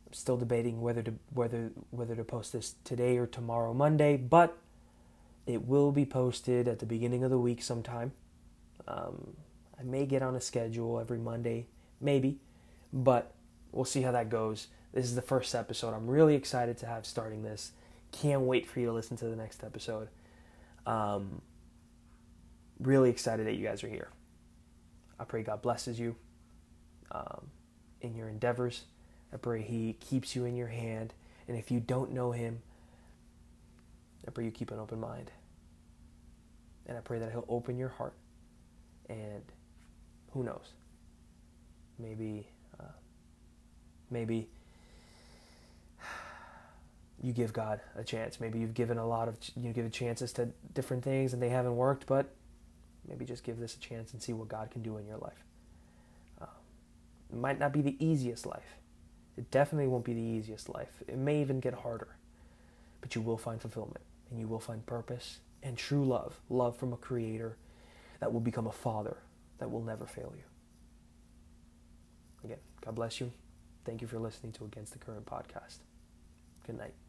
[0.07, 4.59] I'm still debating whether to whether whether to post this today or tomorrow Monday, but
[5.47, 8.13] it will be posted at the beginning of the week sometime.
[8.89, 9.37] Um,
[9.79, 11.67] I may get on a schedule every Monday,
[12.01, 12.39] maybe,
[12.93, 13.35] but
[13.73, 14.69] we'll see how that goes.
[14.93, 15.93] This is the first episode.
[15.95, 17.73] I'm really excited to have starting this.
[18.13, 20.09] Can't wait for you to listen to the next episode.
[20.87, 21.41] Um,
[22.79, 24.09] really excited that you guys are here.
[25.19, 26.17] I pray God blesses you
[27.11, 27.49] um,
[28.01, 28.83] in your endeavors.
[29.33, 31.13] I pray He keeps you in your hand.
[31.49, 32.63] And if you don't know Him,
[34.27, 35.31] I pray you keep an open mind.
[36.87, 38.15] And I pray that He'll open your heart.
[39.09, 39.43] And
[40.33, 40.73] who knows?
[41.99, 42.49] Maybe,
[42.81, 42.93] uh,
[44.11, 44.49] maybe
[47.23, 48.41] you give God a chance.
[48.41, 51.77] Maybe you've given a lot of you give chances to different things and they haven't
[51.77, 52.31] worked, but
[53.09, 55.45] maybe just give this a chance and see what God can do in your life.
[56.41, 56.47] Uh,
[57.33, 58.77] it might not be the easiest life.
[59.37, 61.03] It definitely won't be the easiest life.
[61.07, 62.17] It may even get harder,
[63.01, 64.01] but you will find fulfillment
[64.35, 67.57] and you will find purpose and true love, love from a creator
[68.19, 69.19] that will become a father
[69.59, 70.43] that will never fail you.
[72.43, 73.31] Again, God bless you.
[73.85, 75.79] Thank you for listening to Against the Current podcast.
[76.67, 77.04] Good night.